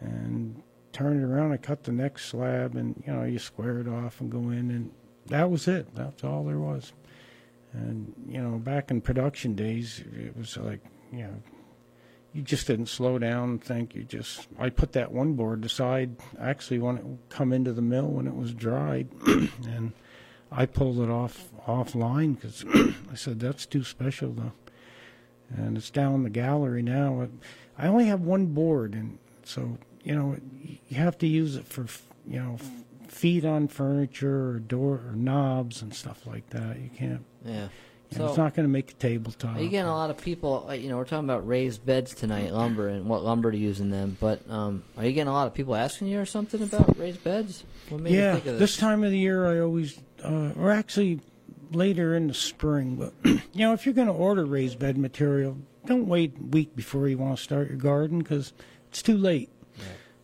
[0.00, 0.62] and
[0.92, 1.52] turned it around.
[1.52, 4.70] I cut the next slab, and you know you square it off and go in,
[4.70, 4.90] and
[5.26, 5.94] that was it.
[5.94, 6.92] That's all there was.
[7.72, 10.80] And you know, back in production days, it was like
[11.10, 11.42] you know,
[12.32, 13.94] you just didn't slow down think.
[13.94, 18.08] You just I put that one board aside actually when it come into the mill
[18.08, 19.92] when it was dried, and
[20.50, 22.64] I pulled it off offline because
[23.10, 24.52] I said that's too special though.
[25.54, 27.28] And it's down in the gallery now.
[27.76, 30.36] I only have one board, and so you know
[30.88, 31.86] you have to use it for
[32.26, 32.58] you know
[33.08, 36.78] feet on furniture or door or knobs and stuff like that.
[36.78, 37.24] You can't.
[37.44, 37.68] Yeah.
[38.18, 39.56] Know, it's not going to make a tabletop.
[39.56, 40.66] are you getting a lot of people?
[40.68, 43.80] uh, You know, we're talking about raised beds tonight, lumber, and what lumber to use
[43.80, 44.18] in them.
[44.20, 47.24] But um, are you getting a lot of people asking you or something about raised
[47.24, 47.64] beds?
[47.88, 48.76] What made yeah, you think of this this?
[48.76, 51.20] time of the year, I always, uh, or actually
[51.70, 52.96] later in the spring.
[52.96, 56.76] But you know, if you're going to order raised bed material, don't wait a week
[56.76, 58.52] before you want to start your garden because
[58.90, 59.48] it's too late.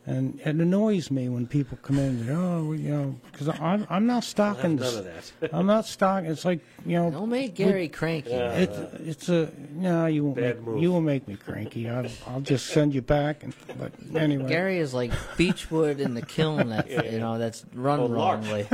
[0.09, 3.49] And it annoys me when people come in and say, "Oh, well, you know," because
[3.49, 4.77] I'm I'm not I have stocking.
[4.77, 5.05] none this- of
[5.41, 5.51] that.
[5.53, 6.31] I'm not stocking.
[6.31, 8.31] It's like you know, Don't make Gary cranky.
[8.31, 8.49] Yeah.
[8.49, 8.63] man.
[8.63, 10.07] it's it's a no.
[10.07, 10.83] You won't Bad make move.
[10.83, 11.91] you won't make me cranky.
[11.91, 13.43] I'll, I'll just send you back.
[13.43, 18.01] And, but anyway, Gary is like beechwood in the kiln that you know that's run
[18.01, 18.45] Or larch.
[18.47, 18.67] wrongly.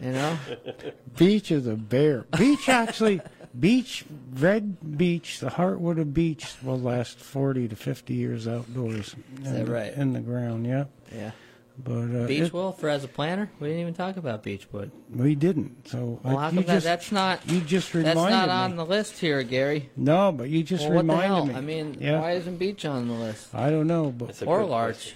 [0.00, 0.38] you know,
[1.18, 2.22] Beech is a bear.
[2.38, 3.20] Beech actually,
[3.58, 9.14] beech, red beech, the heartwood of beech will last 40 to 50 years outdoors.
[9.42, 9.92] Is that in, right?
[9.94, 10.84] In the ground, yeah.
[11.14, 11.30] Yeah.
[11.78, 11.92] But
[12.22, 13.50] uh, Beech it- wool for as a planter?
[13.60, 14.90] We didn't even talk about beechwood.
[15.14, 15.86] we didn't.
[15.88, 18.46] So Well, uh, how you come that, just, that's not you just reminded that's reminded
[18.48, 18.72] not me.
[18.72, 19.90] on the list here, Gary?
[19.94, 21.44] no, but you just Well, what the reminded hell?
[21.46, 21.54] me.
[21.54, 22.20] I mean, yeah.
[22.20, 23.54] why isn't beech on the list?
[23.54, 25.14] I don't know, but That's Or good larch?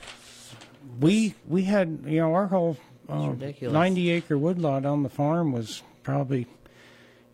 [1.00, 2.76] we we had you know our whole
[3.08, 6.46] uh, 90 acre woodlot on the farm was probably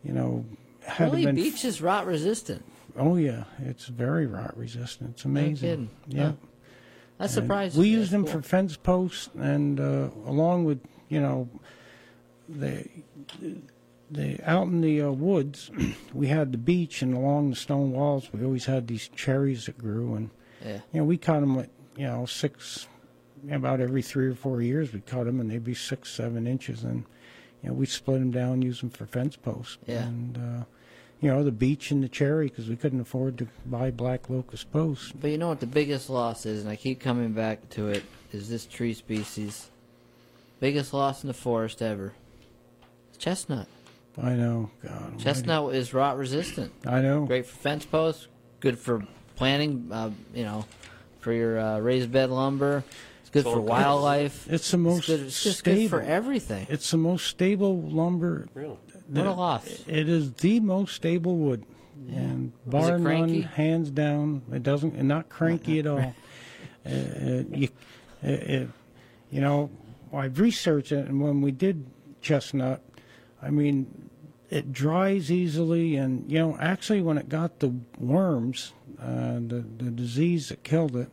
[0.04, 0.44] you know
[0.86, 2.62] had Really, been beech is rot resistant.
[2.96, 5.90] oh yeah it's very rot resistant it's amazing kidding.
[6.08, 6.32] yeah Huh.
[7.18, 8.32] That And surprises we used That's them cool.
[8.42, 11.48] for fence posts and uh, along with you know
[12.48, 12.86] the
[14.10, 15.70] the out in the uh, woods
[16.14, 19.76] we had the beech and along the stone walls we always had these cherries that
[19.78, 20.30] grew and
[20.64, 20.80] Yeah.
[20.92, 22.86] you know, we cut them at, you know, six,
[23.50, 26.82] about every three or four years we cut them and they'd be six, seven inches.
[26.84, 27.04] And,
[27.62, 29.78] you know, we split them down, use them for fence posts.
[29.86, 30.04] Yeah.
[30.06, 30.64] And, uh,
[31.26, 34.70] you know, the beech and the cherry because we couldn't afford to buy black locust
[34.70, 35.10] posts.
[35.10, 38.04] But you know what the biggest loss is, and I keep coming back to it,
[38.32, 39.68] is this tree species.
[40.60, 42.12] Biggest loss in the forest ever.
[43.18, 43.66] Chestnut.
[44.22, 44.92] I know, God.
[45.02, 45.24] almighty.
[45.24, 46.72] Chestnut is rot resistant.
[46.86, 47.26] I know.
[47.26, 48.28] Great for fence posts.
[48.60, 49.88] Good for planting.
[49.90, 50.64] Uh, you know,
[51.18, 52.84] for your uh, raised bed lumber.
[53.22, 54.46] It's good It's for all wildlife.
[54.48, 55.80] It's the most It's, good, it's just stable.
[55.80, 56.68] good for everything.
[56.70, 58.46] It's the most stable lumber.
[58.54, 58.76] Really?
[59.14, 59.84] A loss.
[59.86, 61.64] It is the most stable wood,
[62.10, 64.42] and bar none, hands down.
[64.52, 65.98] It doesn't, not cranky at all.
[66.86, 67.68] uh, uh, you,
[68.24, 68.66] uh, uh,
[69.30, 69.70] you know,
[70.12, 71.86] I've researched it, and when we did
[72.20, 72.82] chestnut,
[73.42, 74.10] I mean,
[74.50, 79.90] it dries easily, and you know, actually, when it got the worms, uh, the the
[79.90, 81.10] disease that killed it,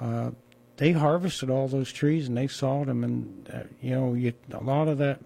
[0.00, 0.30] uh,
[0.76, 4.62] they harvested all those trees and they sawed them, and uh, you know, you, a
[4.62, 5.20] lot of that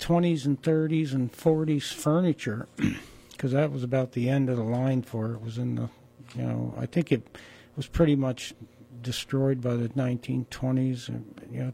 [0.00, 2.66] 20s and 30s and 40s furniture
[3.32, 5.88] because that was about the end of the line for it was in the
[6.34, 7.38] you know i think it
[7.76, 8.54] was pretty much
[9.02, 11.72] destroyed by the 1920s and you know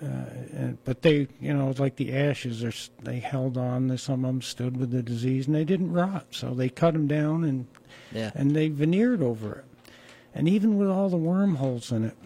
[0.00, 0.06] uh,
[0.52, 4.42] and, but they you know it's like the ashes they held on some of them
[4.42, 7.66] stood with the disease and they didn't rot so they cut them down and
[8.12, 8.30] Yeah.
[8.34, 9.64] and they veneered over it.
[10.34, 12.16] And even with all the wormholes in it,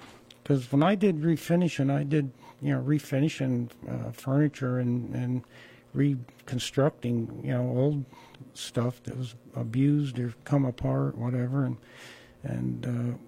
[0.42, 2.30] because when I did refinishing, I did
[2.62, 5.42] you know refinishing uh, furniture and and
[5.92, 8.04] reconstructing you know old
[8.54, 11.76] stuff that was abused or come apart, whatever, and
[12.42, 13.18] and uh,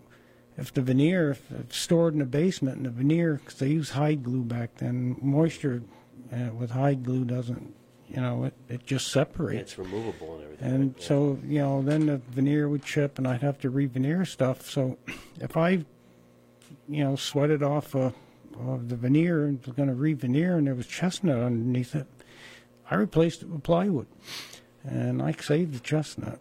[0.57, 3.91] if the veneer if it's stored in the basement and the veneer because they use
[3.91, 5.83] hide glue back then, moisture
[6.33, 7.75] uh, with hide glue doesn't
[8.09, 9.73] you know it it just separates.
[9.73, 10.73] it's removable and everything.
[10.73, 10.95] And?
[10.99, 11.05] Yeah.
[11.05, 14.71] so, you know, then the veneer would chip and I'd have to re-veneer stuff.
[14.71, 14.99] So
[15.41, 15.85] if I,
[16.89, 18.11] you know, sweated off uh,
[18.59, 22.07] of the veneer and was going to re-veneer and there was chestnut underneath it,
[22.91, 24.07] I replaced it with plywood.
[24.83, 26.39] And I saved the chestnut.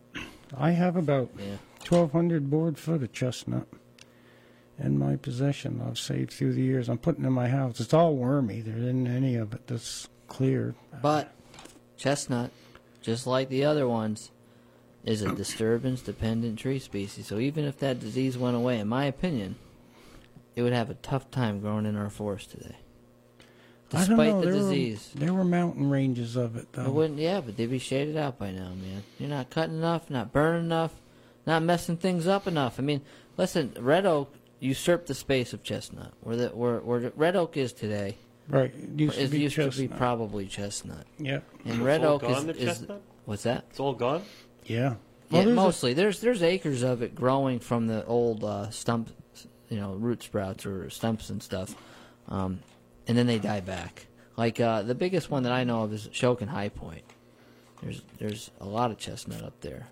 [0.56, 1.58] I have about Yeah.
[1.88, 3.68] 1,200 board foot of chestnut
[4.78, 5.82] in my possession.
[5.86, 6.90] I've saved through the years.
[6.90, 7.80] I'm putting in my house.
[7.80, 8.62] It's all wormy.
[8.62, 10.76] There isn't any of it that's clear.
[11.02, 11.32] But
[11.98, 12.52] chestnut,
[13.02, 14.32] just like the other ones,
[15.06, 17.28] is a disturbance dependent tree species.
[17.28, 19.56] So even if that disease went away, in my opinion,
[20.56, 22.76] it would have a tough time growing in our forest today.
[23.92, 24.40] I don't Despite know.
[24.42, 25.12] the there disease.
[25.14, 26.86] Were, there were mountain ranges of it, though.
[26.86, 29.04] It wouldn't yeah, but they'd be shaded out by now, man.
[29.20, 30.94] You're not cutting enough, not burning enough,
[31.46, 32.80] not messing things up enough.
[32.80, 33.02] I mean,
[33.38, 36.12] listen, red oak usurped the space of chestnut.
[36.22, 38.16] Where the where where red oak is today
[38.50, 38.74] Right.
[38.76, 41.06] It used to is be used to be probably chestnut.
[41.20, 41.40] yeah.
[41.64, 42.86] And It's red all oak gone, is, the is
[43.26, 43.66] what's that?
[43.70, 44.24] It's all gone?
[44.66, 44.96] Yeah.
[45.30, 45.94] yeah, there's a- mostly.
[45.94, 49.12] there's there's acres of it growing from the old uh, stump,
[49.70, 51.76] you know, root sprouts or stumps and stuff,
[52.30, 52.60] um,
[53.08, 54.08] and then they die back.
[54.38, 57.04] Like uh, the biggest one that I know of is Shokan High Point.
[57.82, 59.88] There's there's a lot of chestnut up there.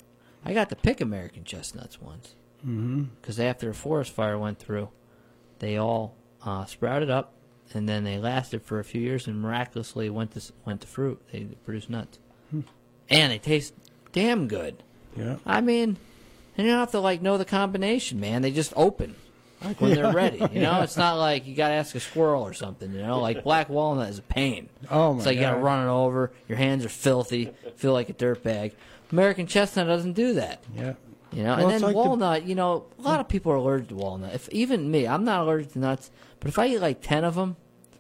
[0.46, 2.36] I got to pick American chestnuts once
[3.22, 4.90] because after a forest fire went through,
[5.60, 7.34] they all uh, sprouted up,
[7.74, 11.22] and then they lasted for a few years and miraculously went to went to fruit.
[11.32, 12.18] They produced nuts,
[13.10, 13.74] and they taste
[14.12, 14.82] damn good.
[15.16, 15.38] yeah.
[15.45, 15.98] I mean,
[16.58, 18.41] and you don't have to like know the combination, man.
[18.41, 19.16] They just open
[19.64, 20.38] like when they're ready.
[20.51, 22.91] You know, it's not like you got to ask a squirrel or something.
[22.93, 24.70] You know, like black walnut is a pain.
[24.89, 26.32] Oh, my It's like you got to run it over.
[26.47, 27.51] Your hands are filthy.
[27.76, 28.74] Feel like a dirt bag.
[29.12, 30.64] American chestnut doesn't do that.
[30.76, 30.93] Yeah.
[31.34, 32.45] You know, Well, and then like the- walnut.
[32.45, 34.34] You know, a lot of people are allergic to walnut.
[34.34, 37.36] If even me, I'm not allergic to nuts, but if I eat like ten of
[37.36, 37.55] them,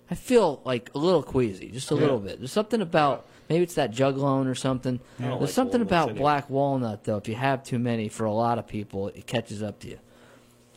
[0.09, 2.39] I feel like a little queasy, just a little bit.
[2.39, 4.99] There's something about maybe it's that juglone or something.
[5.17, 6.19] There's like something about anyway.
[6.19, 7.15] black walnut though.
[7.15, 9.99] If you have too many, for a lot of people, it catches up to you.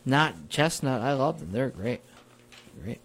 [0.04, 1.00] Not Chestnut.
[1.00, 1.52] I love them.
[1.52, 2.00] They're great.
[2.82, 3.00] Great.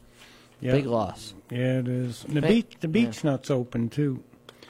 [0.62, 0.76] Yep.
[0.76, 1.34] Big loss.
[1.50, 2.26] Yeah, it is.
[2.26, 3.32] And the beech, the beech yeah.
[3.32, 4.24] nuts open too.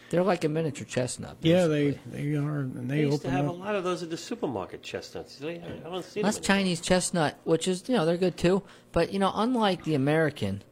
[0.10, 1.40] They're like a miniature chestnut.
[1.40, 1.52] Basically.
[1.52, 2.60] Yeah, they they are.
[2.60, 3.52] And they, they used open to have up.
[3.52, 5.40] a lot of those at the supermarket chestnuts.
[5.44, 8.64] I don't see That's Chinese chestnut, which is you know they're good too.
[8.92, 10.64] But you know, unlike the American,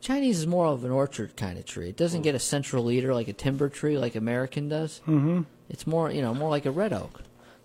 [0.00, 1.88] Chinese is more of an orchard kind of tree.
[1.88, 2.24] It doesn't mm.
[2.24, 5.00] get a central leader like a timber tree like American does.
[5.06, 5.42] Mm-hmm.
[5.68, 7.22] It's more you know more like a red oak.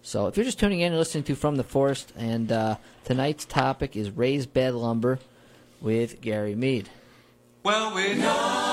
[0.07, 3.43] So if you're just tuning in and listening to From the Forest, and uh, tonight's
[3.43, 5.19] topic is raised bed lumber
[5.81, 6.87] with Gary Mead.
[7.63, 8.66] Well, we know.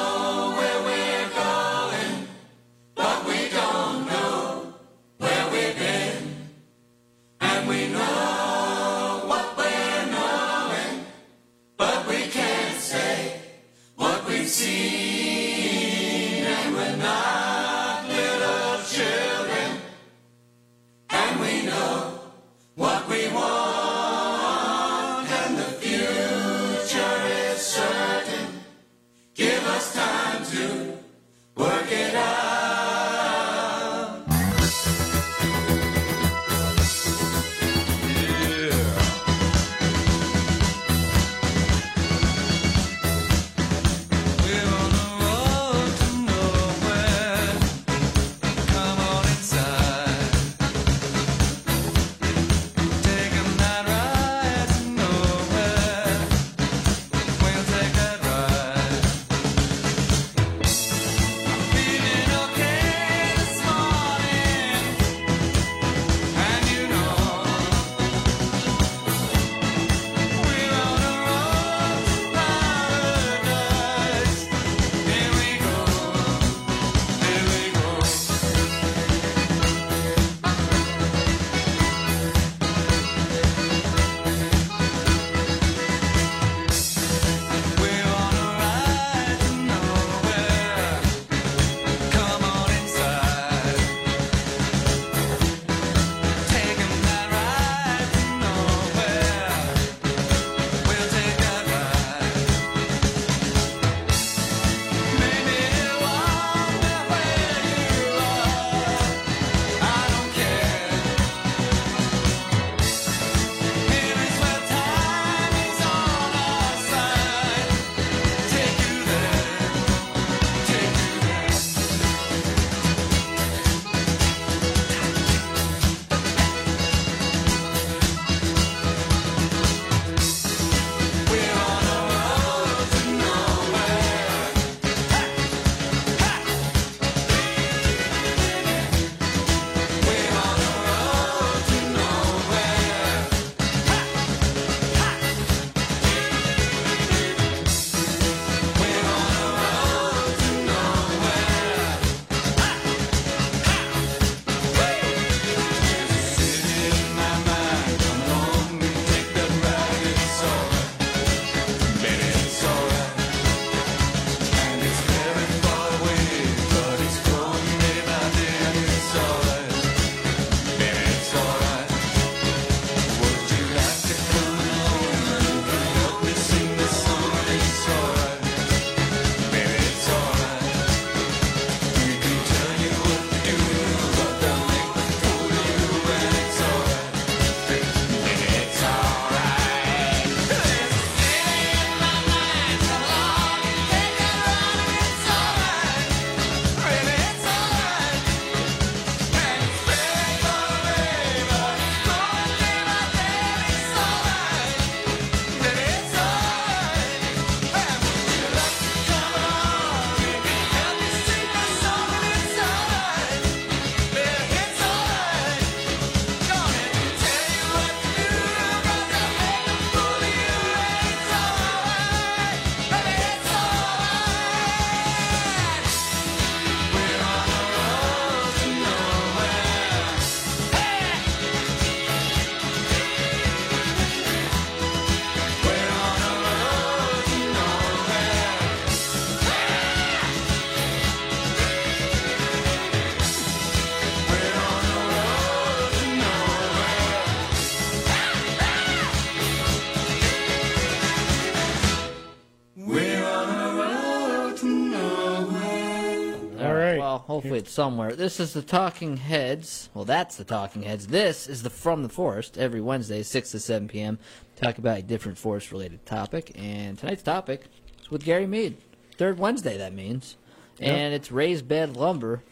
[257.63, 258.17] Somewhere.
[258.17, 259.89] This is the Talking Heads.
[259.95, 261.07] Well, that's the Talking Heads.
[261.07, 264.19] This is the From the Forest every Wednesday, 6 to 7 p.m.
[264.57, 266.51] Talk about a different forest related topic.
[266.57, 267.67] And tonight's topic
[268.03, 268.77] is with Gary Mead.
[269.17, 270.37] Third Wednesday, that means.
[270.81, 270.91] Yep.
[270.91, 272.43] And it's raised bed lumber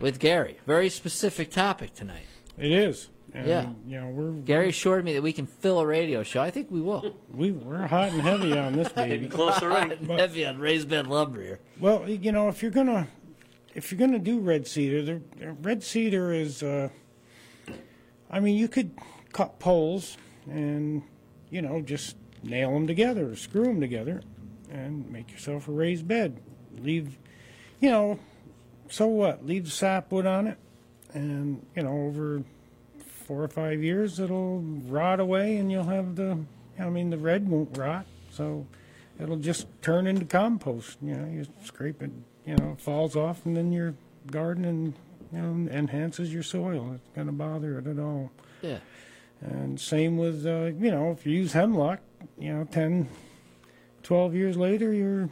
[0.00, 0.58] with Gary.
[0.66, 2.26] Very specific topic tonight.
[2.58, 3.10] It is.
[3.32, 3.68] And, yeah.
[3.86, 6.42] You know, we're, Gary assured me that we can fill a radio show.
[6.42, 7.14] I think we will.
[7.32, 9.28] We we're hot and heavy on this baby.
[9.28, 10.04] Getting hot already.
[10.04, 10.18] Right.
[10.18, 11.60] heavy on raised bed lumber here.
[11.78, 13.06] Well, you know, if you're gonna
[13.74, 16.62] if you're gonna do red cedar, the red cedar is.
[16.62, 16.88] Uh,
[18.30, 18.92] I mean, you could
[19.32, 20.16] cut poles
[20.50, 21.02] and
[21.50, 24.22] you know just nail them together, or screw them together,
[24.70, 26.40] and make yourself a raised bed.
[26.78, 27.18] Leave,
[27.80, 28.18] you know,
[28.88, 29.44] so what?
[29.44, 30.58] Leave sapwood on it,
[31.14, 32.42] and you know over
[33.06, 36.38] four or five years it'll rot away, and you'll have the.
[36.78, 38.66] I mean, the red won't rot, so
[39.20, 40.96] it'll just turn into compost.
[41.02, 42.10] You know, you scrape it,
[42.46, 43.94] you know, it falls off, and then your
[44.30, 44.94] garden and
[45.32, 46.92] you know enhances your soil.
[46.94, 48.30] It's going to bother it at all.
[48.62, 48.78] Yeah.
[49.40, 52.00] And same with uh, you know, if you use hemlock,
[52.38, 53.08] you know, 10,
[54.04, 55.28] 12 years later, you're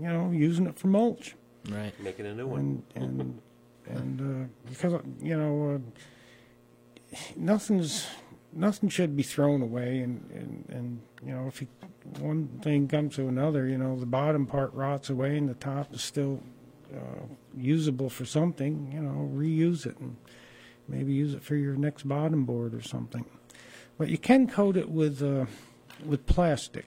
[0.00, 1.34] you know using it for mulch,
[1.68, 1.92] Right.
[2.02, 2.82] Making a new one.
[2.94, 3.40] and and
[3.86, 8.06] and uh, because you know uh, nothing's
[8.52, 11.68] nothing should be thrown away, and and, and you know if you,
[12.18, 15.94] one thing comes to another, you know the bottom part rots away and the top
[15.94, 16.42] is still
[16.94, 17.26] uh,
[17.56, 18.90] usable for something.
[18.92, 20.16] You know, reuse it and
[20.88, 23.24] maybe use it for your next bottom board or something.
[23.98, 25.46] But you can coat it with uh,
[26.04, 26.86] with plastic.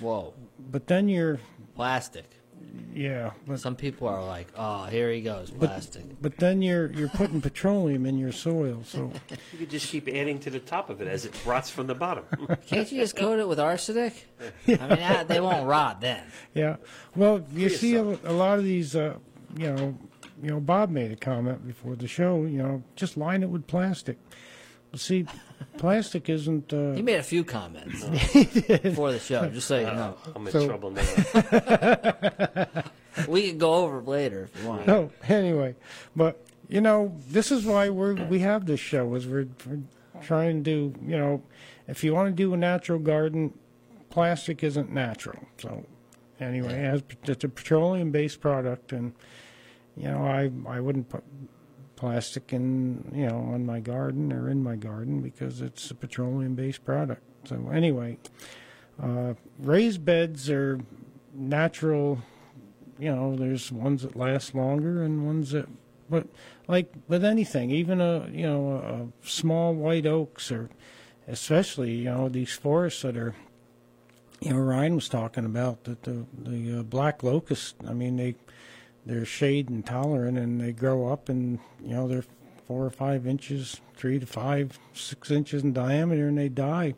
[0.00, 0.34] Whoa.
[0.58, 1.38] But then you're
[1.74, 2.30] Plastic.
[2.94, 6.04] Yeah, but Some people are like, oh, here he goes, plastic.
[6.22, 9.10] but then you're you're putting petroleum in your soil, so
[9.52, 11.94] You could just keep adding to the top of it as it rots from the
[11.94, 12.24] bottom.
[12.66, 14.28] Can't you just coat it with arsenic?
[14.68, 16.22] I mean, ah, they won't rot then.
[16.54, 16.76] yeah.
[17.16, 19.16] Well, you Free see a, a lot of these, uh,
[19.56, 19.98] you know,
[20.42, 22.44] you know, Bob made a comment before the show.
[22.44, 24.18] You know, just line it with plastic.
[24.94, 25.26] Well, see,
[25.76, 26.72] plastic isn't.
[26.72, 30.14] Uh, He made a few comments before the show, just so you know.
[30.36, 31.02] I'm in So- trouble now.
[33.28, 34.86] We can go over it later if you want.
[34.88, 35.76] No, anyway,
[36.16, 39.78] but you know, this is why we're we have this show is we're, we're
[40.22, 41.42] trying to you know,
[41.86, 43.52] if you want to do a natural garden,
[44.10, 45.46] plastic isn't natural.
[45.58, 45.84] So
[46.40, 49.12] anyway, it has, it's a petroleum based product, and
[49.96, 51.22] you know, I I wouldn't put
[51.96, 56.54] plastic in you know on my garden or in my garden because it's a petroleum
[56.54, 57.22] based product.
[57.48, 58.18] So anyway,
[59.02, 60.80] uh, raised beds are
[61.32, 62.22] natural
[62.98, 65.68] you know, there's ones that last longer and ones that,
[66.08, 66.26] but
[66.68, 70.70] like with anything, even a you know a small white oaks or
[71.26, 73.34] especially you know these forests that are,
[74.40, 77.76] you know, Ryan was talking about that the the uh, black locust.
[77.86, 78.36] I mean they
[79.06, 82.24] they're shade intolerant and they grow up and you know they're
[82.66, 86.94] four or five inches, three to five, six inches in diameter and they die.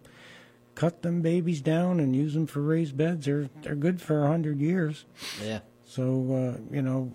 [0.75, 3.27] Cut them babies down and use them for raised beds.
[3.27, 5.05] They're they're good for a hundred years.
[5.43, 5.61] Yeah.
[5.87, 7.13] So uh, you know,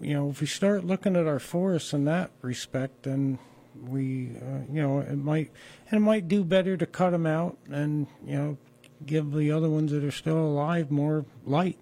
[0.00, 3.38] you know, if we start looking at our forests in that respect, then
[3.86, 5.52] we, uh, you know, it might
[5.90, 8.58] and it might do better to cut them out and you know
[9.06, 11.78] give the other ones that are still alive more light.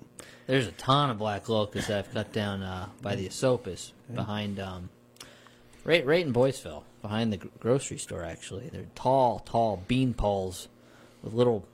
[0.47, 4.59] There's a ton of black locusts that I've cut down uh, by the Esopus behind,
[4.59, 4.91] um,
[5.85, 8.25] right, right in Boiceville, behind the gr- grocery store.
[8.25, 10.69] Actually, they're tall, tall bean poles
[11.23, 11.65] with little,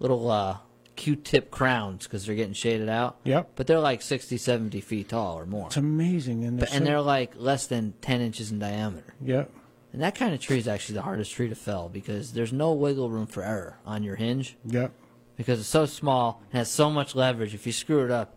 [0.00, 0.56] little uh,
[0.96, 3.16] Q-tip crowns because they're getting shaded out.
[3.24, 3.50] Yep.
[3.54, 6.84] But they're like 60, 70 feet tall or more, It's amazing, and they're, but, and
[6.86, 9.14] they're like less than 10 inches in diameter.
[9.22, 9.48] yep,
[9.94, 12.72] And that kind of tree is actually the hardest tree to fell because there's no
[12.72, 14.90] wiggle room for error on your hinge yep,
[15.36, 17.54] because it's so small and has so much leverage.
[17.54, 18.34] If you screw it up,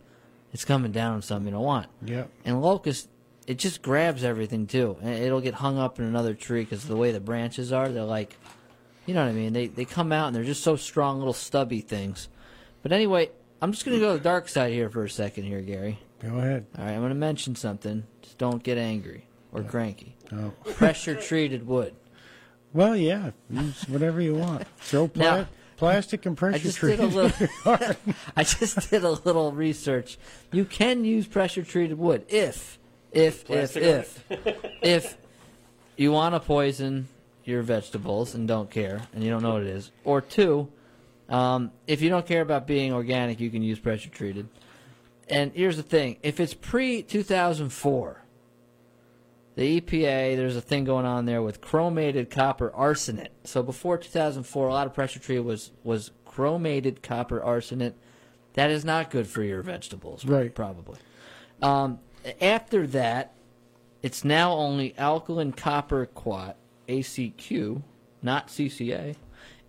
[0.52, 1.88] it's coming down on something you don't want.
[2.04, 2.30] yep.
[2.44, 3.08] And locust,
[3.48, 6.94] it just grabs everything too, and it'll get hung up in another tree because the
[6.94, 8.36] way the branches are, they're like,
[9.06, 9.52] you know what I mean?
[9.52, 12.28] They they come out and they're just so strong, little stubby things.
[12.84, 13.30] But anyway,
[13.60, 15.98] I'm just gonna go to the dark side here for a second, here, Gary.
[16.22, 16.66] Go ahead.
[16.78, 18.04] All right, I'm gonna mention something.
[18.22, 20.16] Just don't get angry or cranky.
[20.32, 20.52] Oh.
[20.74, 21.94] Pressure treated wood.
[22.72, 24.66] Well, yeah, use whatever you want.
[24.78, 25.46] Throw pla- Now-
[25.76, 27.00] plastic and pressure I just treated.
[27.00, 27.48] did a little.
[28.36, 30.18] I just did a little research.
[30.52, 32.78] You can use pressure treated wood if,
[33.12, 34.24] if, if, Plastic if,
[34.82, 35.16] if
[35.96, 37.08] you want to poison
[37.44, 40.68] your vegetables and don't care and you don't know what it is, or two,
[41.30, 44.46] um, if you don't care about being organic, you can use pressure treated.
[45.30, 48.22] And here's the thing: if it's pre 2004,
[49.58, 53.30] the EPA, there's a thing going on there with chromated copper arsenate.
[53.42, 57.94] So before 2004, a lot of pressure treated was was chromated copper arsenate.
[58.52, 60.54] That is not good for your vegetables, Right.
[60.54, 61.00] Probably.
[61.60, 61.98] Um,
[62.40, 63.34] after that,
[64.00, 66.56] it's now only alkaline copper quat
[66.88, 67.82] (ACQ),
[68.22, 69.16] not CCA,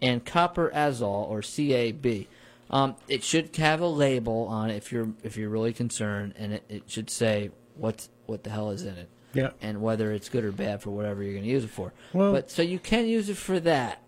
[0.03, 2.27] and copper azole or CAB.
[2.69, 6.53] Um, it should have a label on it if you're if you're really concerned, and
[6.53, 9.51] it, it should say what's what the hell is in it, Yeah.
[9.61, 11.93] and whether it's good or bad for whatever you're going to use it for.
[12.13, 14.01] Well- but so you can use it for that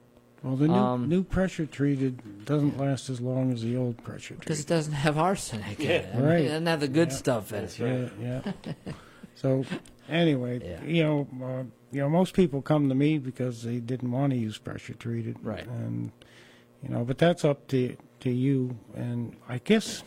[0.44, 4.30] Well, the new, Um, new pressure treated doesn't last as long as the old pressure
[4.30, 4.40] treated.
[4.40, 6.10] because it doesn't have arsenic in it.
[6.12, 6.42] I mean, Right.
[6.42, 7.16] It doesn't have the good Yeah.
[7.16, 7.80] stuff in it.
[7.80, 8.10] Yeah,
[8.66, 8.74] yeah.
[9.36, 9.64] so,
[10.10, 10.84] anyway, Yeah.
[10.84, 14.40] you know, uh, you know, most people come to me because they didn't want to
[14.40, 15.68] use pressure treated, Right.
[15.68, 16.12] And
[16.82, 18.78] you know, but that's up to to you.
[18.96, 20.04] And I guess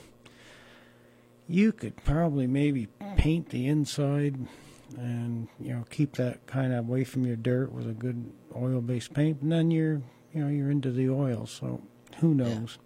[1.49, 4.35] you could probably maybe paint the inside,
[4.97, 9.13] and you know, keep that kind of away from your dirt with a good oil-based
[9.15, 11.47] paint, and then you're, you know, you're into the oil.
[11.47, 11.81] So,
[12.19, 12.79] who knows?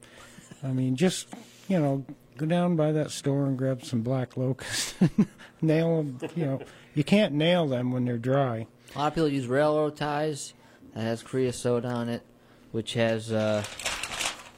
[0.63, 1.29] I mean, just
[1.69, 2.05] you know,
[2.37, 4.95] go down by that store and grab some black locust.
[5.63, 6.19] nail them.
[6.35, 6.61] You know,
[6.95, 8.67] you can't nail them when they're dry.
[8.95, 10.55] A lot of people use railroad ties
[10.95, 12.23] that has creosote on it,
[12.73, 13.63] which has, uh,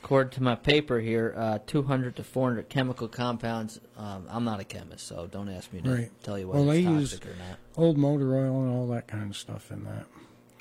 [0.02, 3.80] according to my paper here, uh, 200 to 400 chemical compounds.
[3.96, 6.22] Um, I'm not a chemist, so don't ask me to Right.
[6.22, 7.58] tell you whether Well, it's they toxic or not.
[7.76, 10.06] Old motor oil and all that kind of stuff in that.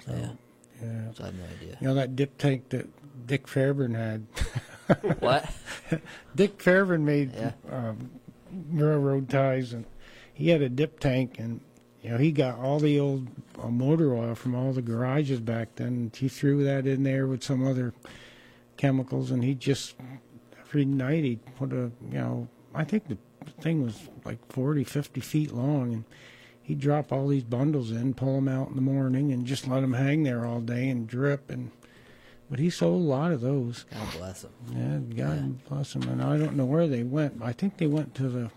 [0.05, 0.31] So, Yeah,
[0.83, 1.11] yeah.
[1.13, 1.77] so I have no idea.
[1.79, 2.87] You know that dip tank that
[3.27, 4.25] Dick Fairburn had.
[5.19, 5.49] what?
[6.35, 7.51] Dick Fairburn made Yeah.
[7.71, 8.11] um,
[8.71, 9.85] railroad ties, and
[10.33, 11.61] he had a dip tank, and
[12.01, 13.27] you know he got all the old
[13.61, 15.87] uh, motor oil from all the garages back then.
[15.87, 17.93] And he threw that in there with some other
[18.80, 19.95] chemicals, and he just
[20.61, 23.17] every night he'd put a you know I think the
[23.61, 26.03] thing was like 40, 50 feet long, and
[26.61, 29.82] he'd drop all these bundles in, pull them out in the morning, and just let
[29.82, 31.71] them hang there all day and drip and.
[32.49, 33.86] But he sold a lot of those.
[33.91, 34.49] God bless him.
[34.73, 36.01] Yeah, God bless him.
[36.09, 37.39] And I don't know where they went.
[37.43, 38.49] I think they went to the,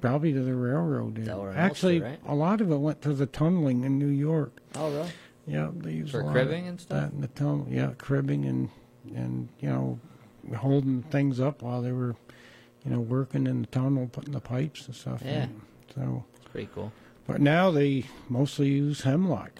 [0.00, 1.24] probably to the railroad.
[1.24, 2.32] Delaware Actually, Ulster, right?
[2.32, 4.60] a lot of it went to the tunneling in New York.
[4.76, 5.10] Oh, really?
[5.48, 7.00] Yeah, they used For cribbing and stuff?
[7.00, 8.70] That in the tunnel, yeah, cribbing and
[9.14, 9.98] and you know,
[10.56, 12.14] holding things up while they were,
[12.84, 15.22] you know, working in the tunnel, putting the pipes and stuff.
[15.24, 15.44] Yeah.
[15.44, 15.60] in.
[15.94, 16.92] So, It's pretty cool.
[17.26, 19.50] but now they mostly use hemlock.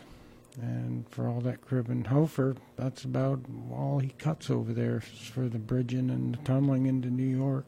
[0.60, 3.40] And for all that cribbing, Hofer, that's about
[3.72, 7.64] all he cuts over there for the bridging and the tunneling into New York.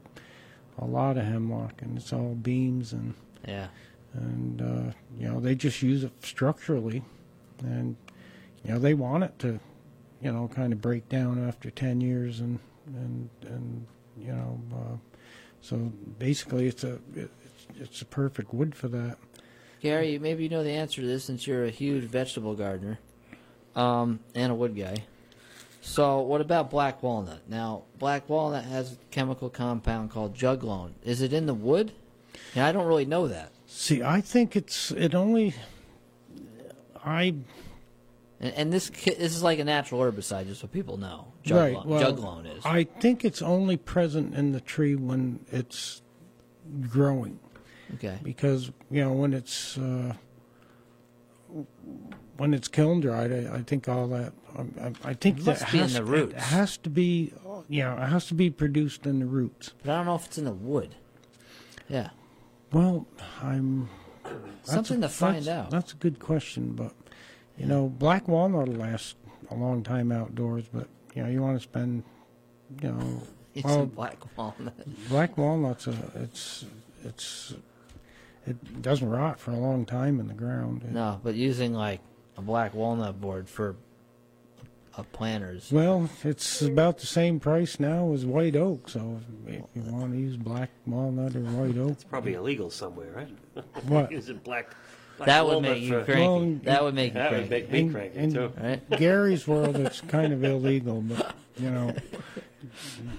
[0.79, 3.15] A lot of hemlock, and it's all beams and
[3.47, 3.69] Yeah.
[4.13, 7.03] and uh, you know they just use it structurally,
[7.65, 7.97] and
[8.63, 9.59] you know they want it to,
[10.21, 13.87] you know, kind of break down after ten years, and and and
[14.19, 14.97] you know, uh,
[15.61, 15.77] so
[16.19, 19.19] basically it's a it's, it's a perfect wood for that.
[19.81, 22.99] Gary, maybe you know the answer to this since you're a huge vegetable gardener
[23.75, 25.05] um, and a wood guy.
[25.83, 27.49] So, what about black walnut?
[27.49, 30.95] Now, black walnut has a chemical compound called juglone.
[31.05, 31.93] Is it in the wood?
[32.55, 33.53] And I don't really know that.
[33.67, 35.55] See, I think it's it only.
[37.05, 37.35] I
[38.41, 41.33] And, and this this is like a natural herbicide, just so people know.
[41.45, 41.87] Juglone, right.
[41.87, 42.65] Well, juglone is.
[42.65, 46.03] I think it's only present in the tree when it's
[46.89, 47.39] growing.
[47.95, 48.19] okay.
[48.23, 50.15] because you know when it's uh,
[52.37, 54.33] when it's kiln dried, I, I think all that.
[54.57, 56.35] I, I, I think It that be in has, the roots.
[56.35, 57.33] It has to be,
[57.69, 59.73] you know, it has to be produced in the roots.
[59.83, 60.95] But I don't know if it's in the wood.
[61.89, 62.11] Yeah.
[62.73, 63.07] Well,
[63.43, 63.89] I'm
[64.65, 65.71] Something a, to find out.
[65.71, 66.93] That's a good question, but
[67.59, 69.17] you know, black walnut will last
[69.51, 70.65] a long time outdoors.
[70.73, 72.03] But you know, you want to spend,
[72.83, 73.23] you know,
[73.55, 75.09] It's well, a black walnut.
[75.09, 75.87] black walnuts.
[75.87, 76.67] A, it's
[77.05, 77.55] it's
[78.47, 80.83] it doesn't rot for a long time in the ground.
[80.83, 82.01] It- No, but using like
[82.37, 83.75] a black walnut board for
[84.99, 85.71] a planters.
[85.73, 88.89] Well, it's about the same price now as white oak.
[88.91, 93.11] So if you want to use black walnut or white oak, It's probably illegal somewhere,
[93.55, 93.65] right?
[93.89, 94.11] what?
[94.13, 94.75] Using black.
[95.17, 96.27] Black That would make you for- cranky.
[96.29, 97.51] Well, that would make you That would cranky.
[97.51, 98.53] make me In- cranky in- too.
[98.61, 98.91] right?
[98.91, 101.95] Gary's world, it's kind of illegal, but you know,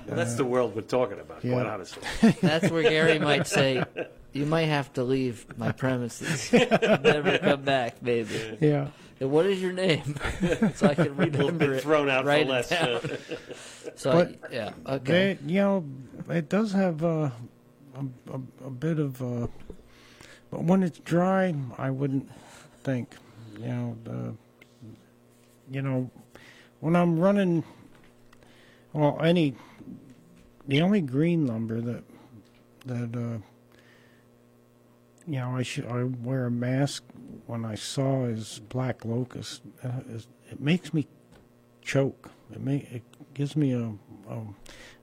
[0.08, 1.54] Well, that's the world we're talking about, yeah.
[1.54, 2.04] quite honestly.
[2.42, 3.84] That's where Gary might say,
[4.34, 8.88] "You might have to leave my premises, never come back, baby." yeah.
[9.20, 10.16] And what is your name,
[10.76, 11.82] so I can People have remember been it.
[11.82, 12.70] thrown out write for less.
[12.70, 12.88] down.
[12.90, 13.00] uh,
[13.96, 15.40] So But yeah, okay.
[15.44, 15.86] They, you know,
[16.30, 17.32] it does have uh,
[17.96, 19.48] a, a a bit of, uh,
[20.52, 22.30] but when it's dry, I wouldn't
[22.84, 23.16] think,
[23.60, 24.36] you know, the,
[25.70, 26.10] you know,
[26.80, 27.64] when I'm running,
[28.94, 29.56] well, any,
[30.68, 32.04] the only green lumber that
[32.86, 33.38] that uh,
[35.26, 37.04] you know I should I wear a mask
[37.46, 39.62] when I saw is black locust.
[39.84, 40.02] Uh,
[40.50, 41.08] it makes me
[41.82, 42.32] choke.
[42.52, 43.94] It may it gives me a,
[44.30, 44.42] a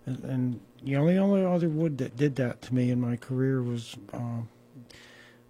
[0.07, 3.97] and, and the only other wood that did that to me in my career was
[4.13, 4.43] uh,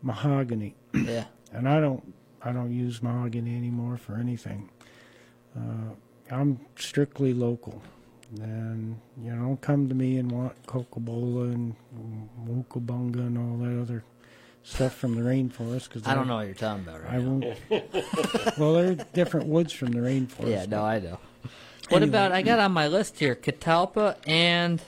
[0.04, 4.70] mahogany, yeah, and I don't I don't use mahogany anymore for anything.
[5.56, 5.94] Uh,
[6.30, 7.82] I'm strictly local.
[8.40, 11.74] And you know, don't come to me and want Coca-Cola and
[12.48, 14.02] Wokabunga and all that other
[14.64, 17.28] stuff from the rainforest because I don't know what you're talking about right I now.
[17.28, 18.58] won't.
[18.58, 20.48] well, they're different woods from the rainforest.
[20.48, 21.18] Yeah, no, I know.
[21.90, 22.08] What Anyway.
[22.08, 22.32] about?
[22.32, 24.82] I got on my list here catalpa and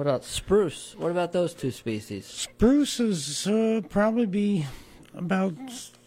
[0.00, 0.94] what about Spruce.
[0.96, 2.24] What about those two species?
[2.24, 4.64] Spruce is uh, probably be
[5.14, 5.52] about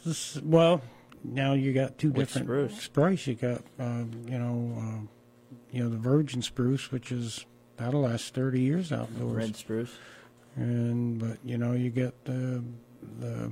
[0.04, 0.42] this.
[0.42, 0.82] Well,
[1.24, 2.82] now you got two Which different spruce?
[2.82, 3.28] spruce.
[3.28, 7.46] You got uh, you know uh, you know the virgin spruce, which is
[7.78, 9.32] that'll last thirty years outdoors.
[9.32, 9.96] Red spruce.
[10.56, 12.64] And but you know you get the
[13.20, 13.52] the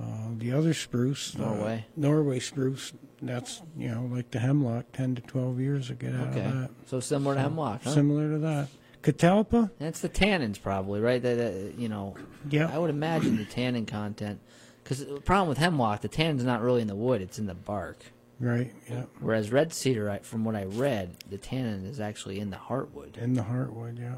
[0.00, 1.86] uh, the other spruce, the Norway.
[1.96, 2.92] Norway spruce.
[3.22, 6.52] That's you know like the hemlock, ten to twelve years to get out Okay, of
[6.54, 6.70] that.
[6.86, 7.82] so similar to hemlock.
[7.84, 7.90] Huh?
[7.90, 8.68] Similar to that.
[9.02, 11.22] Catalpa, That's the tannins, probably, right?
[11.22, 12.16] That, that you know,
[12.50, 14.40] yeah, I would imagine the tannin content.
[14.82, 17.54] Because the problem with hemlock, the tannin's not really in the wood; it's in the
[17.54, 17.98] bark.
[18.40, 22.50] right, yeah, Whereas red cedar, I- from what I read, the tannin is actually in
[22.50, 23.16] the heartwood.
[23.16, 24.16] in the heartwood, yeah.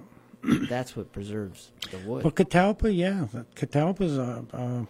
[0.69, 2.25] That's what preserves the wood.
[2.25, 4.85] Well, catalpa, yeah, that- catalpa's a, uh,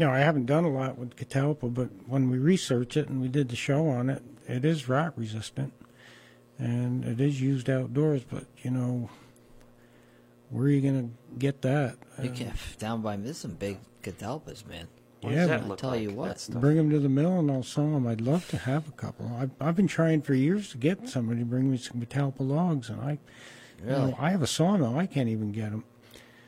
[0.00, 3.20] you know, I haven't done a lot with catalpa, but when we researched it and
[3.20, 5.74] we did the show on it, it is rot resistant,
[6.58, 8.22] and it is used outdoors.
[8.24, 9.10] But you know,
[10.48, 11.96] where are you going to get that?
[12.22, 14.88] You Uh, can down by there's some big catalpas, man.
[15.20, 16.00] What Yeah, does but- that I look tell like?
[16.00, 16.48] you what.
[16.54, 18.06] Bring them to the mill and I'll saw them.
[18.06, 19.30] I'd love to have a couple.
[19.38, 22.88] I've, I've been trying for years to get somebody to bring me some catalpa logs,
[22.88, 23.18] and I,
[23.80, 24.96] you know, I have a sawmill.
[24.98, 25.84] I can't even get them.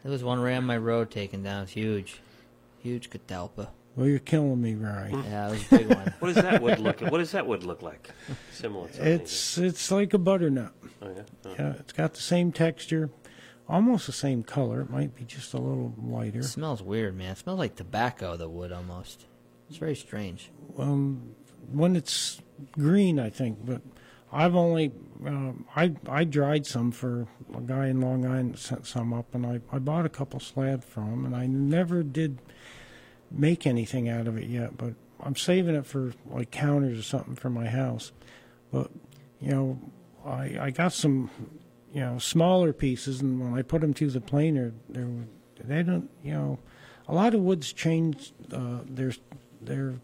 [0.03, 1.65] there was one right on my road taken down.
[1.65, 2.21] It's huge,
[2.83, 3.69] huge catalpa.
[3.95, 5.23] Well, you're killing me, Ryan.
[5.25, 6.15] Yeah, it was a big one.
[6.19, 7.01] What does that wood look?
[7.01, 8.09] What does that wood look like?
[8.53, 9.21] Similar to anything.
[9.21, 10.73] It's it's like a butternut.
[11.03, 11.23] Oh, yeah?
[11.45, 11.55] Oh.
[11.59, 13.11] Yeah, it's got the same texture,
[13.69, 14.81] almost the same color.
[14.83, 16.39] It might be just a little lighter.
[16.41, 17.33] It smells weird, man.
[17.33, 19.27] It smells like tobacco, the wood almost.
[19.69, 20.51] It's very strange.
[20.79, 21.35] Um,
[21.71, 22.41] when it's
[22.73, 23.83] green, I think, but
[24.33, 24.93] I've only
[25.27, 29.35] um, I I dried some for a guy in Long Island that sent some up,
[29.35, 32.39] and I I bought a couple slabs from him, and I never did
[33.33, 37.37] make anything out of it yet, but I'm saving it for like counters or something
[37.37, 38.13] for my house.
[38.73, 38.91] But
[39.41, 39.79] you know,
[40.25, 41.31] I I got some
[41.93, 45.05] you know smaller pieces, and when I put them through the planer, they
[45.63, 46.59] they don't you know
[47.09, 49.13] a lot of woods change uh, their
[49.61, 49.95] their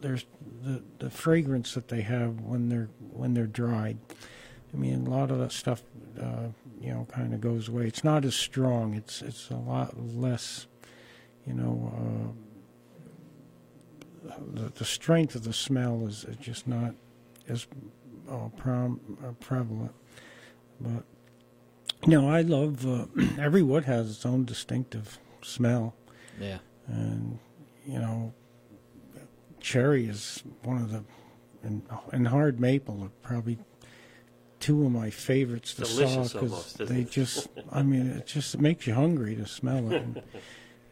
[0.00, 0.18] their
[0.62, 3.98] the the fragrance that they have when they're when they're dried.
[4.72, 5.82] I mean, a lot of that stuff
[6.20, 6.48] uh,
[6.80, 7.86] you know kind of goes away.
[7.86, 8.94] It's not as strong.
[8.94, 10.66] It's it's a lot less
[11.46, 11.92] you know.
[11.94, 12.43] Uh,
[14.52, 16.94] the, the strength of the smell is, is just not
[17.48, 17.66] as
[18.30, 19.92] uh, prom, uh, prevalent.
[20.80, 21.04] But
[22.06, 23.06] you know, I love uh,
[23.38, 25.94] every wood has its own distinctive smell,
[26.40, 26.58] Yeah.
[26.86, 27.38] and
[27.86, 28.32] you know,
[29.60, 31.04] cherry is one of the
[31.62, 31.82] and,
[32.12, 33.56] and hard maple are probably
[34.60, 37.10] two of my favorites to saw isn't they it?
[37.10, 40.02] just I mean it just makes you hungry to smell it.
[40.02, 40.22] And,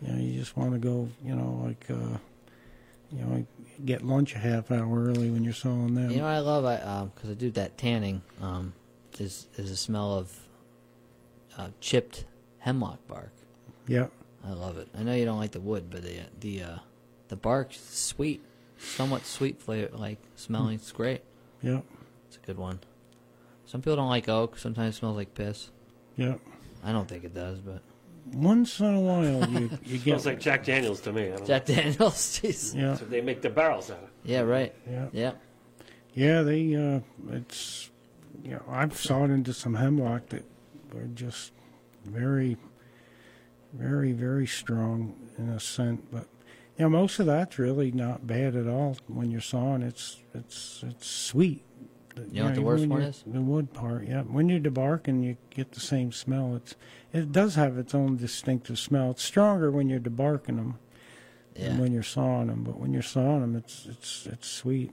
[0.00, 2.16] you know, you just want to go, you know, like uh,
[3.12, 3.46] you know,
[3.84, 6.10] get lunch a half hour early when you're sawing them.
[6.10, 6.64] You know what I love?
[6.64, 8.22] I because I do that tanning.
[8.40, 8.72] Um,
[9.18, 10.38] is is the smell of
[11.58, 12.24] uh, chipped
[12.58, 13.32] hemlock bark.
[13.86, 14.06] yeah,
[14.44, 14.88] I love it.
[14.96, 16.78] I know you don't like the wood, but the the uh,
[17.28, 18.42] the bark's sweet,
[18.78, 20.76] somewhat sweet flavor, like smelling.
[20.76, 21.22] It's great.
[21.62, 21.80] yeah,
[22.28, 22.80] It's a good one.
[23.66, 24.58] Some people don't like oak.
[24.58, 25.70] Sometimes it smells like piss.
[26.16, 26.34] yeah.
[26.84, 27.80] I don't think it does, but
[28.32, 31.32] Once in a while, you you get Smells like Jack Daniels to me.
[31.32, 32.14] I don't Jack Daniels.
[32.42, 32.74] Jeez.
[32.74, 32.94] yeah.
[32.94, 34.08] So they make the barrels out of.
[34.24, 34.74] Yeah, right.
[34.88, 35.32] yeah, Yeah.
[36.14, 36.42] yeah.
[36.42, 37.00] They uh,
[37.32, 37.90] it's
[38.42, 40.44] you know I've sawed into some hemlock that
[40.92, 41.52] were just
[42.04, 42.56] very,
[43.72, 46.26] very, very strong in a scent, but.
[46.78, 48.96] You know, most of that's really not bad at all.
[49.06, 51.62] When you're sawing, it's it's it's sweet.
[52.30, 53.22] You know what the worst one is?
[53.26, 54.22] The wood part, yeah.
[54.22, 56.56] When you debark and you get the same smell.
[56.56, 56.74] It's
[57.12, 59.10] it does have its own distinctive smell.
[59.12, 60.78] It's stronger when you're debarking them
[61.56, 61.68] Yeah.
[61.68, 62.64] than when you're sawing them.
[62.64, 64.92] But when you're sawing them, it's it's it's sweet.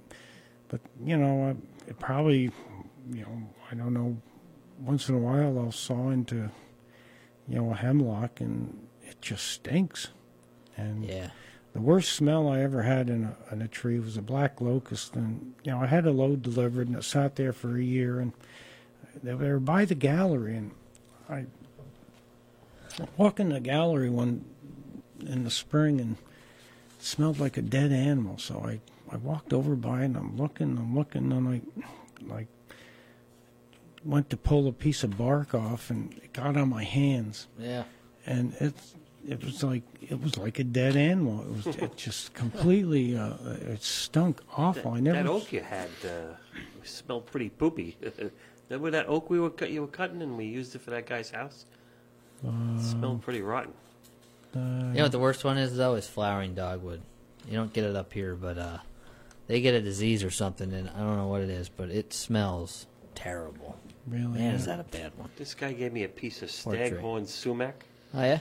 [0.69, 1.57] But you know,
[1.87, 2.51] it probably,
[3.11, 3.41] you know,
[3.71, 4.17] I don't know.
[4.79, 6.49] Once in a while, I'll saw into,
[7.47, 10.09] you know, a hemlock, and it just stinks.
[10.77, 11.31] And Yeah.
[11.73, 15.15] The worst smell I ever had in a, in a tree was a black locust,
[15.15, 18.19] and you know I had a load delivered, and it sat there for a year,
[18.19, 18.33] and
[19.23, 20.71] they were by the gallery, and
[21.29, 21.45] I
[23.17, 24.45] walked in the gallery one
[25.25, 26.17] in the spring, and
[26.97, 28.37] it smelled like a dead animal.
[28.37, 28.79] So I
[29.11, 31.61] I walked over by, it and I'm looking, I'm looking, and I
[32.33, 32.47] like
[34.03, 37.83] went to pull a piece of bark off, and it got on my hands Yeah.
[38.25, 38.95] and it's
[39.27, 41.41] it was like it was like a dead animal.
[41.41, 44.91] It was it just completely uh, it stunk awful.
[44.91, 46.35] I That, never that oak you had uh,
[46.83, 47.97] smelled pretty poopy.
[48.69, 51.07] Remember that oak we were cut, you were cutting, and we used it for that
[51.07, 51.65] guy's house.
[52.43, 53.73] it smelled pretty rotten.
[54.53, 57.01] You know what the worst one is though is flowering dogwood.
[57.47, 58.77] You don't get it up here, but uh,
[59.47, 62.13] they get a disease or something, and I don't know what it is, but it
[62.13, 63.77] smells terrible.
[64.07, 64.39] Really?
[64.39, 65.29] Man, is that a bad one?
[65.35, 67.85] This guy gave me a piece of staghorn sumac.
[68.13, 68.39] Oh yeah,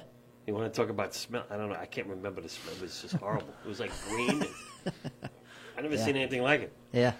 [0.48, 1.44] You want to talk about smell?
[1.50, 1.76] I don't know.
[1.78, 2.74] I can't remember the smell.
[2.74, 3.52] It was just horrible.
[3.62, 4.42] it was like green.
[5.76, 6.02] I never Yeah.
[6.06, 6.72] seen anything like it.
[6.90, 7.12] yeah.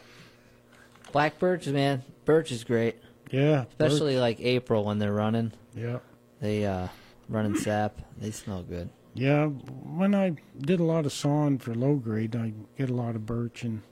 [1.13, 2.97] Black birch, man, birch is great,
[3.31, 3.67] Yeah.
[3.69, 5.53] especially like April when they're running.
[5.77, 5.99] Yeah.
[6.41, 6.89] They uh,
[7.29, 8.01] running sap.
[8.17, 8.89] They smell good.
[9.13, 13.15] Yeah, when I did a lot of sawing for low grade, I get a lot
[13.15, 13.83] of birch and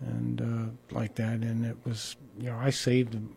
[0.00, 3.34] and uh, like that, and it was you know I saved them.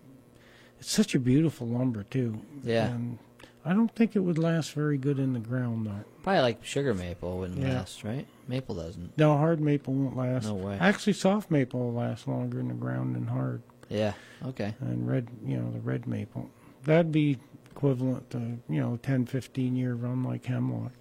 [0.79, 2.41] It's such a beautiful lumber too.
[2.63, 2.87] Yeah.
[2.89, 3.17] And
[3.65, 6.03] I don't think it would last very good in the ground though.
[6.23, 7.73] Probably like sugar maple wouldn't Yeah.
[7.79, 8.27] last, right?
[8.47, 9.17] Maple doesn't.
[9.17, 10.45] No, hard maple won't last.
[10.45, 10.77] No way.
[10.79, 13.61] Actually, soft maple will last longer in the ground than hard.
[13.89, 14.13] Yeah.
[14.45, 14.75] Okay.
[14.79, 16.49] And red, you know, the red maple.
[16.83, 17.37] That'd be
[17.71, 18.39] equivalent to,
[18.69, 20.91] you know, 10, 15 year run like hemlock.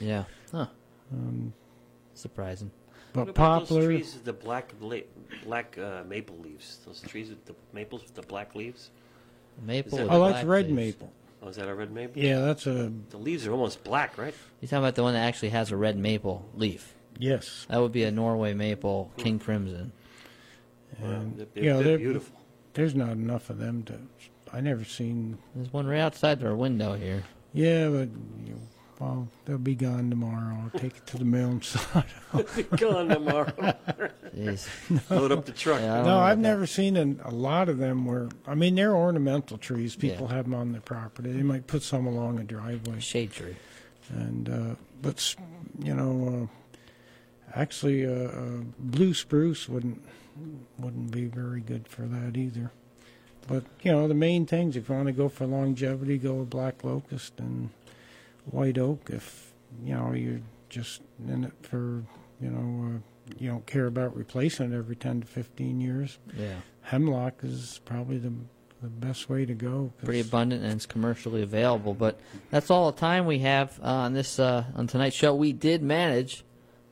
[0.00, 0.24] Yeah.
[0.50, 0.66] Huh.
[1.12, 1.52] Um,
[2.14, 2.70] Surprising.
[3.12, 4.72] but what about those poplar, trees with the black
[5.44, 6.78] black uh, maple leaves?
[6.84, 8.90] Those trees with the maples with the black leaves.
[9.62, 9.98] Maple.
[9.98, 10.76] that- with oh, that's red leaves.
[10.76, 11.12] maple.
[11.42, 12.20] Oh, is that a red maple?
[12.22, 14.34] Yeah, that's a, The leaves are almost black, right?
[14.60, 16.94] You're talking about the one that actually has a red maple leaf?
[17.18, 17.66] yes.
[17.68, 19.92] That would be a Norway maple, King Crimson.
[21.00, 22.34] And, They're, they're, you know, they're they're- beautiful.
[22.74, 23.94] There's not enough of them to,
[24.52, 27.24] I never seen, There's one right outside our window here.
[27.52, 28.08] yeah, but,
[28.44, 28.60] you know,
[29.00, 30.56] well, they'll be gone tomorrow.
[30.72, 32.04] I'll take it to the mill and sod.
[32.56, 33.52] Be gone tomorrow.
[34.36, 34.66] Jeez.
[35.10, 35.80] Load up the truck.
[35.80, 36.48] Yeah, No, I've about that.
[36.48, 39.94] never seen an, a lot of them where, I mean, they're ornamental trees.
[39.96, 40.34] People Yeah.
[40.36, 41.32] have them on their property.
[41.32, 42.98] They might put some along a driveway.
[43.00, 43.56] Shade tree.
[44.10, 45.34] and uh, but
[45.80, 46.78] you know, uh,
[47.54, 48.40] actually, uh, uh,
[48.78, 50.02] blue spruce wouldn't
[50.78, 52.70] wouldn't be very good for that either.
[53.46, 56.50] But you know, the main things if you want to go for longevity, go with
[56.50, 57.70] black locust and
[58.50, 59.10] white oak.
[59.10, 59.52] If
[59.84, 62.02] you know you're just in it for
[62.40, 66.54] you know uh, you don't care about replacing it every ten to fifteen years, Yeah.
[66.82, 68.32] hemlock is probably the
[68.80, 69.92] the best way to go.
[70.04, 71.94] Pretty abundant and it's commercially available.
[71.94, 72.20] But
[72.50, 75.34] that's all the time we have uh, on this uh, on tonight's show.
[75.34, 76.44] We did manage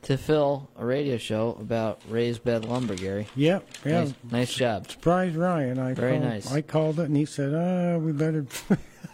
[0.02, 3.26] to fill a radio show about raised bed lumber, Gary.
[3.36, 4.02] Yeah, yeah.
[4.04, 4.88] Nice, nice job.
[4.90, 5.78] surprised Ryan.
[5.78, 6.52] I Very called, nice.
[6.52, 8.46] I called it, and he said, "Ah, we better,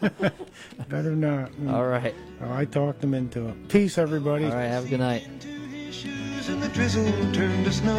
[0.88, 2.14] better not." And All right.
[2.42, 3.68] Oh, I talked him into it.
[3.68, 4.44] Peace, everybody.
[4.44, 4.64] All right.
[4.66, 5.22] Have a good night.
[5.42, 7.98] his and the drizzle turned to snow.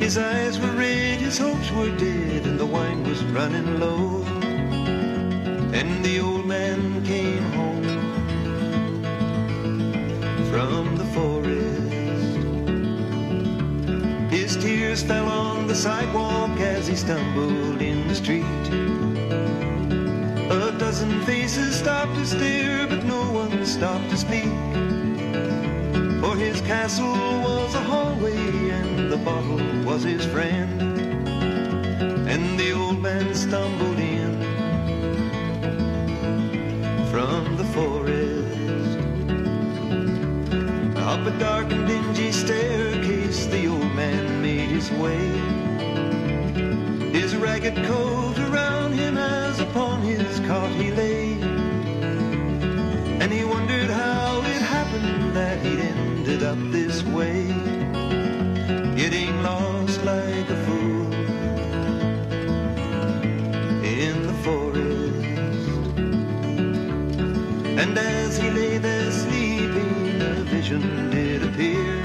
[0.00, 4.22] His eyes were red, his hopes were dead, and the wine was running low.
[5.72, 7.84] And the old man came home
[10.50, 11.74] from the forest.
[14.30, 18.93] His tears fell on the sidewalk as he stumbled in the street.
[20.50, 24.52] A dozen faces stopped to stare, but no one stopped to speak.
[26.20, 27.16] For his castle
[27.48, 30.82] was a hallway, and the bottle was his friend.
[32.28, 34.32] And the old man stumbled in
[37.10, 38.98] from the forest.
[40.98, 45.28] Up a dark and dingy staircase, the old man made his way.
[47.12, 49.93] His ragged coat around him as upon his
[50.44, 51.32] he lay.
[53.20, 57.46] And he wondered how it happened that he'd ended up this way.
[58.94, 61.12] Getting lost like a fool
[63.82, 65.98] in the forest.
[67.80, 72.00] And as he lay there sleeping, a vision did appear.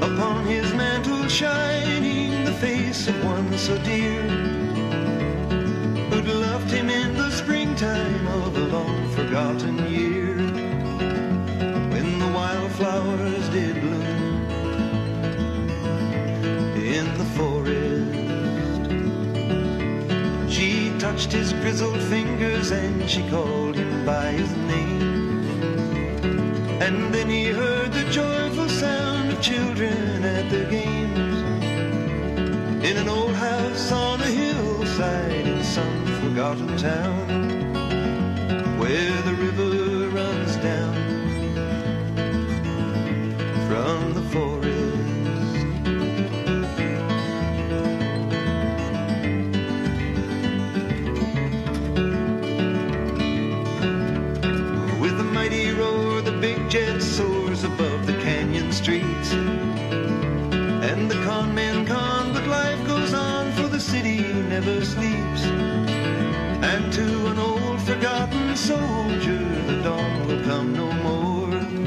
[0.00, 4.61] Upon his mantle shining the face of one so dear
[8.72, 10.34] long forgotten year
[11.92, 14.02] When the wildflowers did bloom
[16.96, 18.90] in the forest.
[20.50, 25.44] She touched his grizzled fingers and she called him by his name.
[26.80, 31.36] And then he heard the joyful sound of children at their games
[32.88, 37.61] in an old house on a hillside in some forgotten town
[38.92, 40.94] where the river runs down
[43.66, 44.68] from the forest.
[55.00, 61.54] With a mighty roar, the big jet soars above the canyon streets, and the con
[61.54, 64.20] men con, but life goes on, for the city
[64.50, 65.11] never sleeps.